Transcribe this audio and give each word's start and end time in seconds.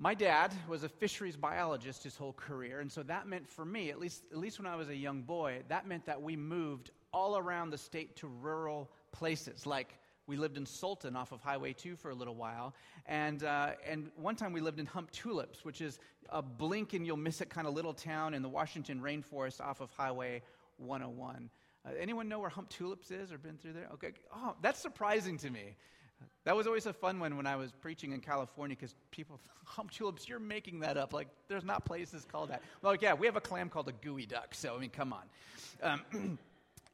My 0.00 0.14
dad 0.14 0.54
was 0.68 0.84
a 0.84 0.88
fisheries 0.88 1.36
biologist 1.36 2.04
his 2.04 2.16
whole 2.16 2.32
career, 2.32 2.78
and 2.78 2.90
so 2.90 3.02
that 3.02 3.26
meant 3.26 3.48
for 3.48 3.64
me, 3.64 3.90
at 3.90 3.98
least, 3.98 4.22
at 4.30 4.38
least 4.38 4.60
when 4.60 4.66
I 4.66 4.76
was 4.76 4.88
a 4.88 4.94
young 4.94 5.22
boy, 5.22 5.62
that 5.66 5.88
meant 5.88 6.06
that 6.06 6.22
we 6.22 6.36
moved 6.36 6.92
all 7.12 7.36
around 7.36 7.70
the 7.70 7.78
state 7.78 8.14
to 8.18 8.28
rural 8.28 8.88
places. 9.10 9.66
Like 9.66 9.98
we 10.28 10.36
lived 10.36 10.56
in 10.56 10.66
Sultan 10.66 11.16
off 11.16 11.32
of 11.32 11.40
Highway 11.40 11.72
2 11.72 11.96
for 11.96 12.10
a 12.10 12.14
little 12.14 12.36
while, 12.36 12.76
and, 13.06 13.42
uh, 13.42 13.72
and 13.84 14.12
one 14.14 14.36
time 14.36 14.52
we 14.52 14.60
lived 14.60 14.78
in 14.78 14.86
Humptulips, 14.86 15.64
which 15.64 15.80
is 15.80 15.98
a 16.28 16.42
blink 16.42 16.92
and 16.92 17.04
you'll 17.04 17.16
miss 17.16 17.40
it 17.40 17.50
kind 17.50 17.66
of 17.66 17.74
little 17.74 17.94
town 17.94 18.34
in 18.34 18.42
the 18.42 18.48
Washington 18.48 19.00
rainforest 19.00 19.60
off 19.60 19.80
of 19.80 19.90
Highway 19.90 20.42
101. 20.76 21.50
Uh, 21.84 21.90
anyone 21.98 22.28
know 22.28 22.38
where 22.38 22.50
Humptulips 22.50 23.10
is 23.10 23.32
or 23.32 23.38
been 23.38 23.56
through 23.56 23.72
there? 23.72 23.88
Okay. 23.94 24.12
Oh, 24.32 24.54
that's 24.62 24.80
surprising 24.80 25.38
to 25.38 25.50
me. 25.50 25.74
That 26.48 26.56
was 26.56 26.66
always 26.66 26.86
a 26.86 26.94
fun 26.94 27.20
one 27.20 27.36
when 27.36 27.46
I 27.46 27.56
was 27.56 27.72
preaching 27.72 28.12
in 28.12 28.20
California 28.22 28.74
because 28.74 28.94
people, 29.10 29.38
Humptulips, 29.68 30.26
you're 30.26 30.38
making 30.38 30.80
that 30.80 30.96
up. 30.96 31.12
Like, 31.12 31.28
there's 31.46 31.62
not 31.62 31.84
places 31.84 32.24
called 32.24 32.48
that. 32.48 32.62
Well, 32.80 32.96
yeah, 32.98 33.12
we 33.12 33.26
have 33.26 33.36
a 33.36 33.40
clam 33.42 33.68
called 33.68 33.86
a 33.90 33.92
geoduck, 33.92 34.54
so 34.54 34.74
I 34.74 34.78
mean, 34.78 34.88
come 34.88 35.12
on. 35.12 35.24
Um, 35.82 36.38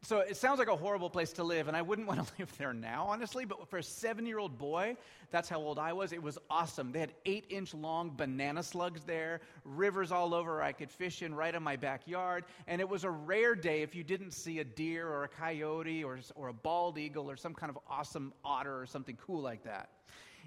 so 0.05 0.19
it 0.19 0.37
sounds 0.37 0.59
like 0.59 0.69
a 0.69 0.77
horrible 0.77 1.09
place 1.09 1.33
to 1.33 1.45
live, 1.45 1.67
and 1.67 1.77
I 1.77 1.83
wouldn't 1.83 2.07
want 2.09 2.25
to 2.25 2.33
live 2.39 2.57
there 2.59 2.73
now, 2.73 3.07
honestly. 3.09 3.45
But 3.45 3.69
for 3.69 3.79
a 3.79 3.83
seven 3.83 4.27
year 4.27 4.39
old 4.39 4.59
boy, 4.59 4.97
that's 5.31 5.49
how 5.49 5.59
old 5.59 5.79
I 5.79 5.93
was, 5.93 6.13
it 6.13 6.23
was 6.23 6.39
awesome. 6.51 6.93
They 6.93 7.01
had 7.01 7.15
eight 7.25 7.47
inch 7.49 7.75
long 7.75 8.11
banana 8.15 8.63
slugs 8.63 9.03
there, 9.03 9.41
rivers 9.65 10.13
all 10.13 10.35
over 10.35 10.63
I 10.63 10.73
could 10.73 10.91
fish 10.91 11.23
in 11.23 11.35
right 11.35 11.55
in 11.55 11.63
my 11.63 11.77
backyard. 11.77 12.45
And 12.67 12.81
it 12.81 12.89
was 12.89 13.05
a 13.05 13.11
rare 13.11 13.55
day 13.55 13.83
if 13.83 13.95
you 13.95 14.05
didn't 14.05 14.33
see 14.33 14.61
a 14.61 14.65
deer 14.65 15.09
or 15.09 15.25
a 15.25 15.29
coyote 15.29 16.05
or, 16.05 16.21
or 16.35 16.49
a 16.49 16.53
bald 16.53 16.99
eagle 16.99 17.31
or 17.31 17.37
some 17.37 17.55
kind 17.55 17.71
of 17.71 17.79
awesome 17.89 18.33
otter 18.45 18.81
or 18.81 18.87
something 18.87 19.17
cool 19.17 19.41
like 19.41 19.65
that. 19.65 19.89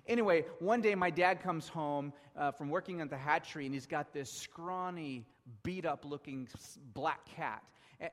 Anyway, 0.07 0.45
one 0.59 0.81
day 0.81 0.95
my 0.95 1.09
dad 1.09 1.41
comes 1.41 1.67
home 1.67 2.13
uh, 2.37 2.51
from 2.51 2.70
working 2.70 3.01
at 3.01 3.09
the 3.09 3.17
hatchery 3.17 3.65
and 3.65 3.73
he's 3.73 3.85
got 3.85 4.13
this 4.13 4.31
scrawny, 4.31 5.26
beat 5.63 5.85
up 5.85 6.05
looking 6.05 6.48
black 6.93 7.26
cat. 7.26 7.63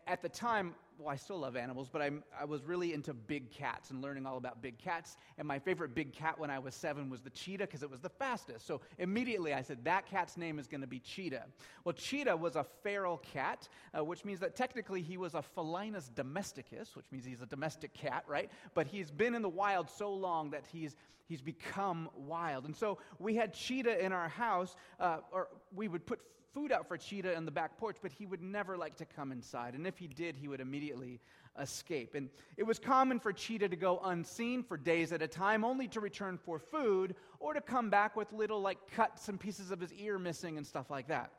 At 0.06 0.22
the 0.22 0.30
time, 0.30 0.74
well, 0.98 1.10
I 1.10 1.16
still 1.16 1.40
love 1.40 1.56
animals, 1.56 1.90
but 1.92 2.00
I'm, 2.00 2.22
I 2.40 2.46
was 2.46 2.64
really 2.64 2.94
into 2.94 3.12
big 3.12 3.50
cats 3.50 3.90
and 3.90 4.00
learning 4.00 4.24
all 4.24 4.38
about 4.38 4.62
big 4.62 4.78
cats. 4.78 5.18
And 5.36 5.46
my 5.46 5.58
favorite 5.58 5.94
big 5.94 6.14
cat 6.14 6.38
when 6.38 6.50
I 6.50 6.58
was 6.58 6.74
seven 6.74 7.10
was 7.10 7.20
the 7.20 7.28
cheetah 7.30 7.66
because 7.66 7.82
it 7.82 7.90
was 7.90 8.00
the 8.00 8.08
fastest. 8.08 8.66
So 8.66 8.80
immediately 8.98 9.52
I 9.52 9.60
said, 9.60 9.84
that 9.84 10.06
cat's 10.06 10.38
name 10.38 10.58
is 10.58 10.68
going 10.68 10.80
to 10.80 10.86
be 10.86 11.00
Cheetah. 11.00 11.44
Well, 11.84 11.92
Cheetah 11.92 12.34
was 12.34 12.56
a 12.56 12.64
feral 12.64 13.18
cat, 13.18 13.68
uh, 13.94 14.02
which 14.02 14.24
means 14.24 14.40
that 14.40 14.56
technically 14.56 15.02
he 15.02 15.18
was 15.18 15.34
a 15.34 15.42
felinus 15.42 16.08
domesticus, 16.14 16.96
which 16.96 17.06
means 17.12 17.26
he's 17.26 17.42
a 17.42 17.46
domestic 17.46 17.92
cat, 17.92 18.24
right? 18.26 18.50
But 18.72 18.86
he's 18.86 19.10
been 19.10 19.34
in 19.34 19.42
the 19.42 19.50
wild 19.50 19.90
so 19.90 20.14
long 20.14 20.48
that 20.50 20.64
he's, 20.72 20.96
he's 21.28 21.42
become 21.42 22.08
wild. 22.16 22.64
And 22.64 22.74
so 22.74 22.98
we 23.18 23.34
had 23.34 23.52
Cheetah 23.52 24.02
in 24.02 24.12
our 24.12 24.28
house, 24.28 24.76
uh, 24.98 25.18
or 25.30 25.48
we 25.74 25.88
would 25.88 26.06
put 26.06 26.20
food 26.54 26.72
out 26.72 26.86
for 26.86 26.96
Cheetah 26.96 27.34
in 27.34 27.44
the 27.44 27.50
back 27.50 27.76
porch, 27.76 27.96
but 28.00 28.12
he 28.12 28.24
would 28.24 28.40
never 28.40 28.76
like 28.76 28.96
to 28.96 29.04
come 29.04 29.32
inside. 29.32 29.74
And 29.74 29.86
if 29.86 29.98
he 29.98 30.06
did, 30.06 30.36
he 30.36 30.48
would 30.48 30.60
immediately 30.60 31.20
escape. 31.60 32.14
And 32.14 32.30
it 32.56 32.62
was 32.62 32.78
common 32.78 33.18
for 33.18 33.32
Cheetah 33.32 33.68
to 33.68 33.76
go 33.76 34.00
unseen 34.04 34.62
for 34.62 34.76
days 34.76 35.12
at 35.12 35.20
a 35.20 35.28
time, 35.28 35.64
only 35.64 35.88
to 35.88 36.00
return 36.00 36.38
for 36.38 36.58
food 36.58 37.16
or 37.40 37.52
to 37.52 37.60
come 37.60 37.90
back 37.90 38.16
with 38.16 38.32
little 38.32 38.60
like 38.60 38.78
cuts 38.92 39.28
and 39.28 39.38
pieces 39.38 39.70
of 39.70 39.80
his 39.80 39.92
ear 39.94 40.18
missing 40.18 40.56
and 40.56 40.66
stuff 40.66 40.90
like 40.90 41.08
that. 41.08 41.32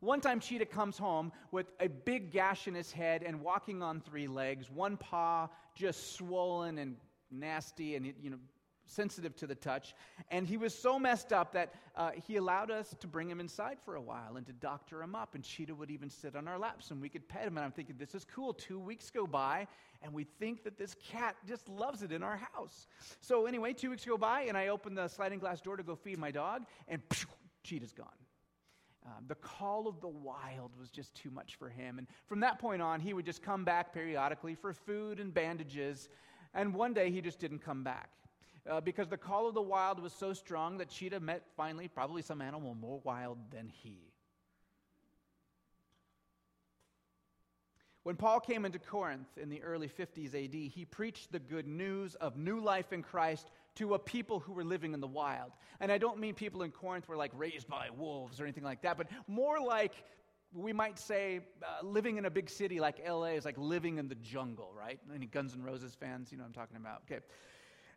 One 0.00 0.20
time, 0.20 0.40
Cheetah 0.40 0.66
comes 0.66 0.98
home 0.98 1.32
with 1.52 1.72
a 1.80 1.88
big 1.88 2.30
gash 2.30 2.68
in 2.68 2.74
his 2.74 2.92
head 2.92 3.22
and 3.22 3.40
walking 3.40 3.82
on 3.82 4.00
three 4.00 4.26
legs, 4.26 4.70
one 4.70 4.96
paw 4.96 5.48
just 5.74 6.16
swollen 6.16 6.78
and 6.78 6.96
nasty 7.30 7.96
and 7.96 8.06
you 8.22 8.30
know 8.30 8.38
sensitive 8.86 9.36
to 9.36 9.46
the 9.46 9.54
touch. 9.54 9.94
And 10.30 10.46
he 10.46 10.56
was 10.56 10.74
so 10.74 10.98
messed 10.98 11.32
up 11.32 11.52
that 11.52 11.74
uh, 11.94 12.10
he 12.26 12.36
allowed 12.36 12.70
us 12.70 12.94
to 13.00 13.06
bring 13.06 13.30
him 13.30 13.40
inside 13.40 13.78
for 13.84 13.96
a 13.96 14.00
while 14.00 14.36
and 14.36 14.46
to 14.46 14.52
doctor 14.52 15.02
him 15.02 15.14
up. 15.14 15.34
And 15.34 15.44
Cheetah 15.44 15.74
would 15.74 15.90
even 15.90 16.08
sit 16.08 16.36
on 16.36 16.48
our 16.48 16.58
laps 16.58 16.90
and 16.90 17.00
we 17.00 17.08
could 17.08 17.28
pet 17.28 17.46
him. 17.46 17.56
And 17.56 17.64
I'm 17.64 17.72
thinking, 17.72 17.96
this 17.98 18.14
is 18.14 18.24
cool. 18.24 18.54
Two 18.54 18.78
weeks 18.78 19.10
go 19.10 19.26
by 19.26 19.66
and 20.02 20.12
we 20.12 20.24
think 20.24 20.64
that 20.64 20.78
this 20.78 20.94
cat 21.10 21.36
just 21.46 21.68
loves 21.68 22.02
it 22.02 22.12
in 22.12 22.22
our 22.22 22.36
house. 22.54 22.86
So, 23.20 23.46
anyway, 23.46 23.72
two 23.72 23.90
weeks 23.90 24.04
go 24.04 24.16
by 24.16 24.42
and 24.42 24.56
I 24.56 24.68
open 24.68 24.94
the 24.94 25.08
sliding 25.08 25.38
glass 25.38 25.60
door 25.60 25.76
to 25.76 25.82
go 25.82 25.94
feed 25.94 26.18
my 26.18 26.30
dog, 26.30 26.62
and 26.88 27.02
phew, 27.10 27.28
Cheetah's 27.62 27.92
gone. 27.92 28.06
Um, 29.06 29.24
the 29.28 29.36
call 29.36 29.86
of 29.86 30.00
the 30.00 30.08
wild 30.08 30.72
was 30.78 30.90
just 30.90 31.14
too 31.14 31.30
much 31.30 31.54
for 31.56 31.68
him. 31.68 31.98
And 31.98 32.08
from 32.26 32.40
that 32.40 32.58
point 32.58 32.82
on, 32.82 33.00
he 33.00 33.14
would 33.14 33.24
just 33.24 33.40
come 33.40 33.64
back 33.64 33.94
periodically 33.94 34.54
for 34.56 34.72
food 34.72 35.20
and 35.20 35.32
bandages. 35.32 36.08
And 36.54 36.74
one 36.74 36.92
day 36.92 37.10
he 37.10 37.20
just 37.20 37.38
didn't 37.38 37.60
come 37.60 37.84
back 37.84 38.10
uh, 38.70 38.80
because 38.80 39.08
the 39.08 39.16
call 39.16 39.48
of 39.48 39.54
the 39.54 39.62
wild 39.62 40.00
was 40.00 40.12
so 40.12 40.32
strong 40.32 40.78
that 40.78 40.88
Cheetah 40.88 41.20
met 41.20 41.42
finally 41.56 41.88
probably 41.88 42.22
some 42.22 42.40
animal 42.40 42.74
more 42.74 43.00
wild 43.04 43.38
than 43.50 43.68
he. 43.68 44.12
When 48.06 48.14
Paul 48.14 48.38
came 48.38 48.64
into 48.64 48.78
Corinth 48.78 49.36
in 49.36 49.48
the 49.48 49.60
early 49.64 49.88
50s 49.88 50.32
AD, 50.32 50.54
he 50.54 50.84
preached 50.88 51.32
the 51.32 51.40
good 51.40 51.66
news 51.66 52.14
of 52.16 52.36
new 52.36 52.60
life 52.60 52.92
in 52.92 53.02
Christ 53.02 53.50
to 53.74 53.94
a 53.94 53.98
people 53.98 54.38
who 54.38 54.52
were 54.52 54.62
living 54.62 54.94
in 54.94 55.00
the 55.00 55.08
wild. 55.08 55.50
And 55.80 55.90
I 55.90 55.98
don't 55.98 56.20
mean 56.20 56.32
people 56.32 56.62
in 56.62 56.70
Corinth 56.70 57.08
were 57.08 57.16
like 57.16 57.32
raised 57.34 57.66
by 57.66 57.88
wolves 57.96 58.40
or 58.40 58.44
anything 58.44 58.62
like 58.62 58.82
that, 58.82 58.96
but 58.96 59.08
more 59.26 59.58
like 59.58 59.92
we 60.54 60.72
might 60.72 61.00
say 61.00 61.40
uh, 61.62 61.84
living 61.84 62.16
in 62.16 62.26
a 62.26 62.30
big 62.30 62.48
city 62.48 62.78
like 62.78 63.02
LA 63.04 63.30
is 63.30 63.44
like 63.44 63.58
living 63.58 63.98
in 63.98 64.06
the 64.06 64.14
jungle, 64.14 64.72
right? 64.78 65.00
Any 65.12 65.26
Guns 65.26 65.54
N' 65.54 65.62
Roses 65.64 65.96
fans? 65.98 66.30
You 66.30 66.38
know 66.38 66.44
what 66.44 66.48
I'm 66.48 66.54
talking 66.54 66.76
about. 66.76 67.02
Okay. 67.10 67.20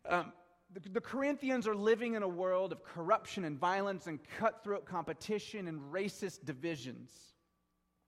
Um, 0.08 0.32
the, 0.72 0.88
the 0.88 1.00
Corinthians 1.00 1.66
are 1.66 1.74
living 1.74 2.14
in 2.14 2.22
a 2.22 2.28
world 2.28 2.72
of 2.72 2.84
corruption 2.84 3.44
and 3.44 3.58
violence 3.58 4.06
and 4.06 4.20
cutthroat 4.38 4.84
competition 4.84 5.68
and 5.68 5.80
racist 5.92 6.44
divisions. 6.44 7.10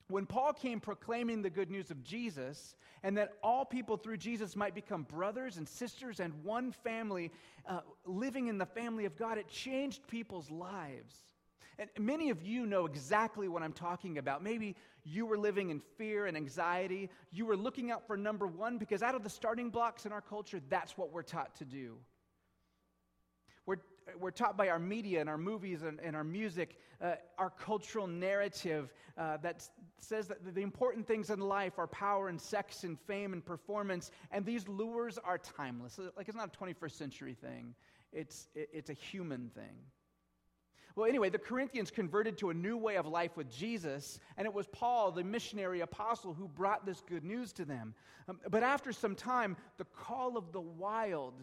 When 0.09 0.27
Paul 0.27 0.53
came 0.53 0.78
proclaiming 0.78 1.43
the 1.43 1.51
good 1.51 1.71
news 1.71 1.91
of 1.91 2.05
Jesus 2.05 2.77
and 3.03 3.17
that 3.17 3.34
all 3.43 3.65
people 3.65 3.97
through 3.97 4.19
Jesus 4.19 4.55
might 4.55 4.75
become 4.75 5.05
brothers 5.05 5.56
and 5.56 5.69
sisters 5.69 6.21
and 6.21 6.45
one 6.45 6.71
family, 6.71 7.33
uh, 7.67 7.81
living 8.05 8.49
in 8.49 8.59
the 8.59 8.67
family 8.67 9.06
of 9.06 9.17
God, 9.17 9.39
it 9.39 9.49
changed 9.49 10.06
people's 10.06 10.51
lives. 10.51 11.15
And 11.78 11.89
many 11.99 12.31
of 12.31 12.43
you 12.43 12.67
know 12.67 12.84
exactly 12.84 13.49
what 13.49 13.62
I'm 13.62 13.72
talking 13.72 14.19
about. 14.19 14.43
Maybe 14.43 14.77
you 15.05 15.25
were 15.25 15.39
living 15.39 15.71
in 15.71 15.81
fear 15.97 16.27
and 16.27 16.37
anxiety. 16.37 17.09
You 17.33 17.47
were 17.47 17.56
looking 17.56 17.91
out 17.91 18.06
for 18.06 18.17
number 18.17 18.47
one 18.47 18.77
because 18.77 19.03
out 19.03 19.15
of 19.15 19.25
the 19.25 19.31
starting 19.31 19.71
blocks 19.71 20.05
in 20.05 20.12
our 20.12 20.21
culture, 20.21 20.61
that's 20.69 20.99
what 20.99 21.11
we're 21.11 21.22
taught 21.22 21.56
to 21.56 21.65
do. 21.65 21.97
We're, 24.19 24.31
taught 24.31 24.57
by 24.57 24.69
our 24.69 24.79
media 24.79 25.21
and 25.21 25.29
our 25.29 25.39
movies 25.39 25.83
and, 25.83 26.01
and 26.01 26.17
our 26.17 26.25
music, 26.25 26.79
uh, 27.01 27.15
our 27.39 27.51
cultural 27.51 28.07
narrative 28.07 28.93
uh, 29.17 29.37
that 29.39 29.69
says 30.01 30.29
that 30.29 30.55
the 30.55 30.63
important 30.63 31.07
things 31.07 31.31
in 31.31 31.41
life 31.41 31.79
are 31.79 31.87
power 31.87 32.29
and 32.29 32.41
sex 32.41 32.85
and 32.85 32.99
fame 33.01 33.33
and 33.33 33.45
performance, 33.45 34.11
and 34.31 34.45
these 34.45 34.69
lures 34.69 35.19
are 35.19 35.39
timeless. 35.39 35.99
Like 36.17 36.29
it's 36.29 36.37
not 36.37 36.55
a 36.55 36.65
21st 36.65 36.93
century 36.93 37.35
thing, 37.35 37.75
it's, 38.13 38.49
it, 38.55 38.69
it's 38.73 38.91
a 38.91 38.95
human 38.95 39.51
thing. 39.55 39.77
Well, 40.95 41.09
anyway, 41.09 41.31
the 41.31 41.39
Corinthians 41.39 41.91
converted 41.91 42.37
to 42.39 42.51
a 42.51 42.55
new 42.55 42.77
way 42.77 42.97
of 42.97 43.07
life 43.07 43.37
with 43.37 43.51
Jesus, 43.51 44.19
and 44.37 44.47
it 44.47 44.53
was 44.53 44.67
Paul, 44.67 45.11
the 45.11 45.25
missionary 45.25 45.81
apostle, 45.81 46.34
who 46.34 46.49
brought 46.49 46.84
this 46.84 47.01
good 47.01 47.25
news 47.25 47.53
to 47.55 47.65
them. 47.65 47.95
Um, 48.29 48.39
but 48.51 48.63
after 48.63 48.93
some 48.93 49.15
time, 49.15 49.57
the 49.79 49.87
call 49.87 50.37
of 50.37 50.53
the 50.53 50.61
wild 50.61 51.34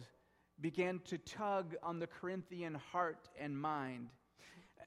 began 0.60 1.00
to 1.06 1.18
tug 1.18 1.74
on 1.82 1.98
the 1.98 2.06
Corinthian 2.06 2.74
heart 2.74 3.28
and 3.38 3.58
mind. 3.58 4.08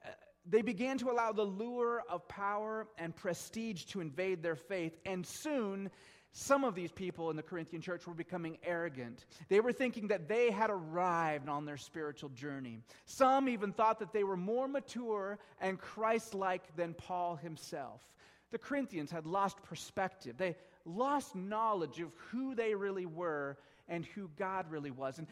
Uh, 0.06 0.10
they 0.46 0.62
began 0.62 0.98
to 1.00 1.10
allow 1.10 1.32
the 1.32 1.44
lure 1.44 2.04
of 2.10 2.28
power 2.28 2.88
and 2.98 3.16
prestige 3.16 3.86
to 3.86 4.02
invade 4.02 4.44
their 4.44 4.56
faith, 4.56 4.98
and 5.06 5.26
soon 5.26 5.90
some 6.36 6.64
of 6.64 6.74
these 6.74 6.92
people 6.92 7.30
in 7.30 7.36
the 7.36 7.44
Corinthian 7.44 7.82
church 7.82 8.08
were 8.08 8.14
becoming 8.16 8.58
arrogant. 8.64 9.26
They 9.50 9.60
were 9.60 9.72
thinking 9.72 10.08
that 10.08 10.28
they 10.28 10.50
had 10.50 10.72
arrived 10.72 11.48
on 11.48 11.66
their 11.66 11.78
spiritual 11.78 12.30
journey. 12.30 12.80
Some 13.06 13.48
even 13.48 13.72
thought 13.72 14.00
that 14.00 14.14
they 14.14 14.24
were 14.24 14.36
more 14.36 14.68
mature 14.68 15.38
and 15.62 15.80
Christ 15.80 16.34
like 16.34 16.76
than 16.76 16.96
Paul 16.96 17.36
himself. 17.36 18.02
The 18.50 18.58
Corinthians 18.58 19.12
had 19.12 19.28
lost 19.28 19.62
perspective. 19.62 20.36
They 20.38 20.56
lost 20.86 21.36
knowledge 21.36 22.00
of 22.00 22.12
who 22.32 22.56
they 22.56 22.74
really 22.74 23.06
were 23.06 23.58
and 23.88 24.04
who 24.04 24.30
God 24.36 24.72
really 24.72 24.92
was. 24.92 25.20
And 25.20 25.28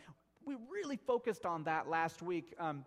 we 0.52 0.58
really 0.70 0.98
focused 0.98 1.46
on 1.46 1.64
that 1.64 1.88
last 1.88 2.22
week. 2.22 2.54
Um, 2.60 2.86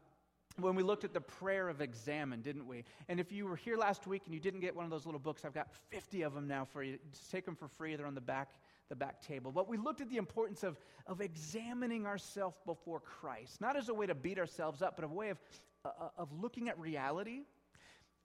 when 0.61 0.77
we 0.77 0.85
looked 0.85 1.03
at 1.03 1.13
the 1.13 1.21
prayer 1.21 1.69
of 1.69 1.81
examen, 1.81 2.41
didn't 2.41 2.67
we? 2.67 2.85
And 3.09 3.19
if 3.19 3.33
you 3.33 3.45
were 3.47 3.57
here 3.57 3.77
last 3.77 4.07
week 4.07 4.23
and 4.27 4.35
you 4.35 4.39
didn't 4.39 4.61
get 4.61 4.75
one 4.77 4.85
of 4.85 4.91
those 4.91 5.05
little 5.05 5.19
books, 5.19 5.45
I've 5.45 5.55
got 5.55 5.69
50 5.91 6.23
of 6.23 6.35
them 6.35 6.47
now 6.47 6.65
for 6.65 6.83
you. 6.83 6.99
Just 7.11 7.31
take 7.33 7.45
them 7.45 7.57
for 7.57 7.67
free. 7.67 7.97
They're 7.97 8.07
on 8.07 8.15
the 8.15 8.21
back, 8.21 8.51
the 8.89 8.95
back 8.95 9.21
table. 9.21 9.51
But 9.51 9.69
we 9.69 9.77
looked 9.77 10.01
at 10.01 10.09
the 10.11 10.17
importance 10.17 10.63
of, 10.63 10.79
of 11.07 11.21
examining 11.21 12.07
ourselves 12.07 12.57
before 12.67 13.01
Christ, 13.01 13.61
not 13.61 13.77
as 13.77 13.89
a 13.89 13.95
way 13.95 14.07
to 14.07 14.15
beat 14.15 14.39
ourselves 14.39 14.81
up, 14.81 14.95
but 14.95 15.05
a 15.05 15.09
way 15.09 15.31
of, 15.31 15.39
uh, 15.85 15.89
uh 16.01 16.09
of 16.19 16.29
looking 16.41 16.69
at 16.69 16.79
reality. 16.79 17.41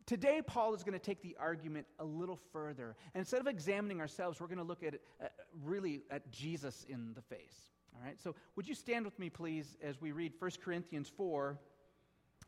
Today, 0.06 0.42
Paul 0.46 0.76
is 0.76 0.84
going 0.84 1.00
to 1.00 1.04
take 1.04 1.24
the 1.24 1.36
argument 1.40 1.88
a 1.98 2.06
little 2.06 2.40
further. 2.52 2.96
And 3.16 3.22
instead 3.22 3.42
of 3.42 3.48
examining 3.48 4.02
ourselves, 4.02 4.40
we're 4.40 4.48
going 4.48 4.60
to 4.60 4.64
look 4.64 4.84
at 4.84 4.96
uh, 5.24 5.28
really 5.64 6.04
at 6.12 6.32
Jesus 6.32 6.86
in 6.88 7.14
the 7.16 7.22
face. 7.22 7.70
All 8.00 8.06
right, 8.06 8.20
so 8.22 8.34
would 8.56 8.68
you 8.68 8.76
stand 8.76 9.04
with 9.04 9.20
me, 9.20 9.30
please, 9.30 9.76
as 9.84 10.00
we 10.00 10.14
read 10.14 10.32
1 10.40 10.52
Corinthians 10.64 11.10
4 11.10 11.58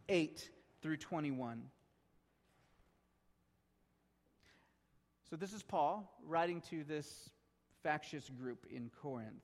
8 0.07 0.50
through 0.81 0.98
21. 0.98 1.63
So, 5.30 5.36
this 5.36 5.53
is 5.53 5.62
Paul 5.62 6.09
writing 6.25 6.62
to 6.69 6.83
this 6.86 7.30
factious 7.83 8.30
group 8.30 8.65
in 8.69 8.89
Corinth. 9.01 9.44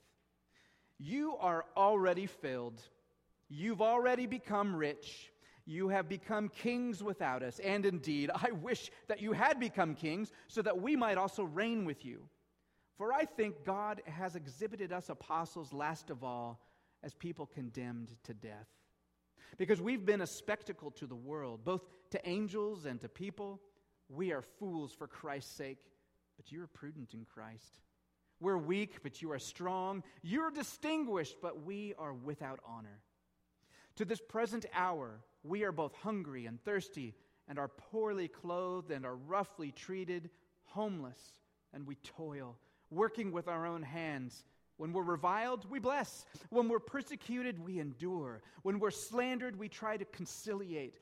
You 0.97 1.35
are 1.39 1.65
already 1.75 2.25
filled. 2.25 2.81
You've 3.49 3.81
already 3.81 4.27
become 4.27 4.75
rich. 4.75 5.31
You 5.65 5.89
have 5.89 6.07
become 6.07 6.47
kings 6.49 7.03
without 7.03 7.43
us. 7.43 7.59
And 7.59 7.85
indeed, 7.85 8.31
I 8.33 8.51
wish 8.51 8.91
that 9.07 9.21
you 9.21 9.33
had 9.33 9.59
become 9.59 9.93
kings 9.93 10.31
so 10.47 10.61
that 10.61 10.81
we 10.81 10.95
might 10.95 11.17
also 11.17 11.43
reign 11.43 11.83
with 11.83 12.05
you. 12.05 12.29
For 12.97 13.13
I 13.13 13.25
think 13.25 13.63
God 13.63 14.01
has 14.05 14.35
exhibited 14.35 14.91
us 14.91 15.09
apostles 15.09 15.71
last 15.71 16.09
of 16.09 16.23
all 16.23 16.59
as 17.03 17.13
people 17.13 17.45
condemned 17.45 18.09
to 18.23 18.33
death. 18.33 18.67
Because 19.57 19.79
we've 19.79 20.05
been 20.05 20.21
a 20.21 20.27
spectacle 20.27 20.91
to 20.91 21.05
the 21.05 21.15
world, 21.15 21.63
both 21.63 21.81
to 22.11 22.27
angels 22.27 22.85
and 22.85 22.99
to 23.01 23.07
people. 23.07 23.61
We 24.09 24.31
are 24.31 24.41
fools 24.41 24.91
for 24.91 25.07
Christ's 25.07 25.55
sake, 25.55 25.79
but 26.37 26.51
you 26.51 26.63
are 26.63 26.67
prudent 26.67 27.13
in 27.13 27.25
Christ. 27.25 27.81
We're 28.39 28.57
weak, 28.57 29.01
but 29.03 29.21
you 29.21 29.31
are 29.31 29.39
strong. 29.39 30.03
You're 30.21 30.51
distinguished, 30.51 31.37
but 31.41 31.63
we 31.63 31.93
are 31.97 32.13
without 32.13 32.59
honor. 32.67 32.99
To 33.95 34.05
this 34.05 34.21
present 34.21 34.65
hour, 34.73 35.19
we 35.43 35.63
are 35.63 35.71
both 35.71 35.95
hungry 35.95 36.45
and 36.45 36.63
thirsty, 36.63 37.15
and 37.47 37.57
are 37.57 37.67
poorly 37.67 38.27
clothed, 38.27 38.91
and 38.91 39.05
are 39.05 39.15
roughly 39.15 39.71
treated, 39.71 40.29
homeless, 40.65 41.19
and 41.73 41.87
we 41.87 41.95
toil, 41.95 42.57
working 42.89 43.31
with 43.31 43.47
our 43.47 43.65
own 43.65 43.83
hands. 43.83 44.43
When 44.77 44.93
we're 44.93 45.03
reviled, 45.03 45.69
we 45.69 45.79
bless. 45.79 46.25
When 46.49 46.69
we're 46.69 46.79
persecuted, 46.79 47.63
we 47.63 47.79
endure. 47.79 48.41
When 48.61 48.79
we're 48.79 48.91
slandered, 48.91 49.57
we 49.57 49.67
try 49.67 49.97
to 49.97 50.05
conciliate. 50.05 50.95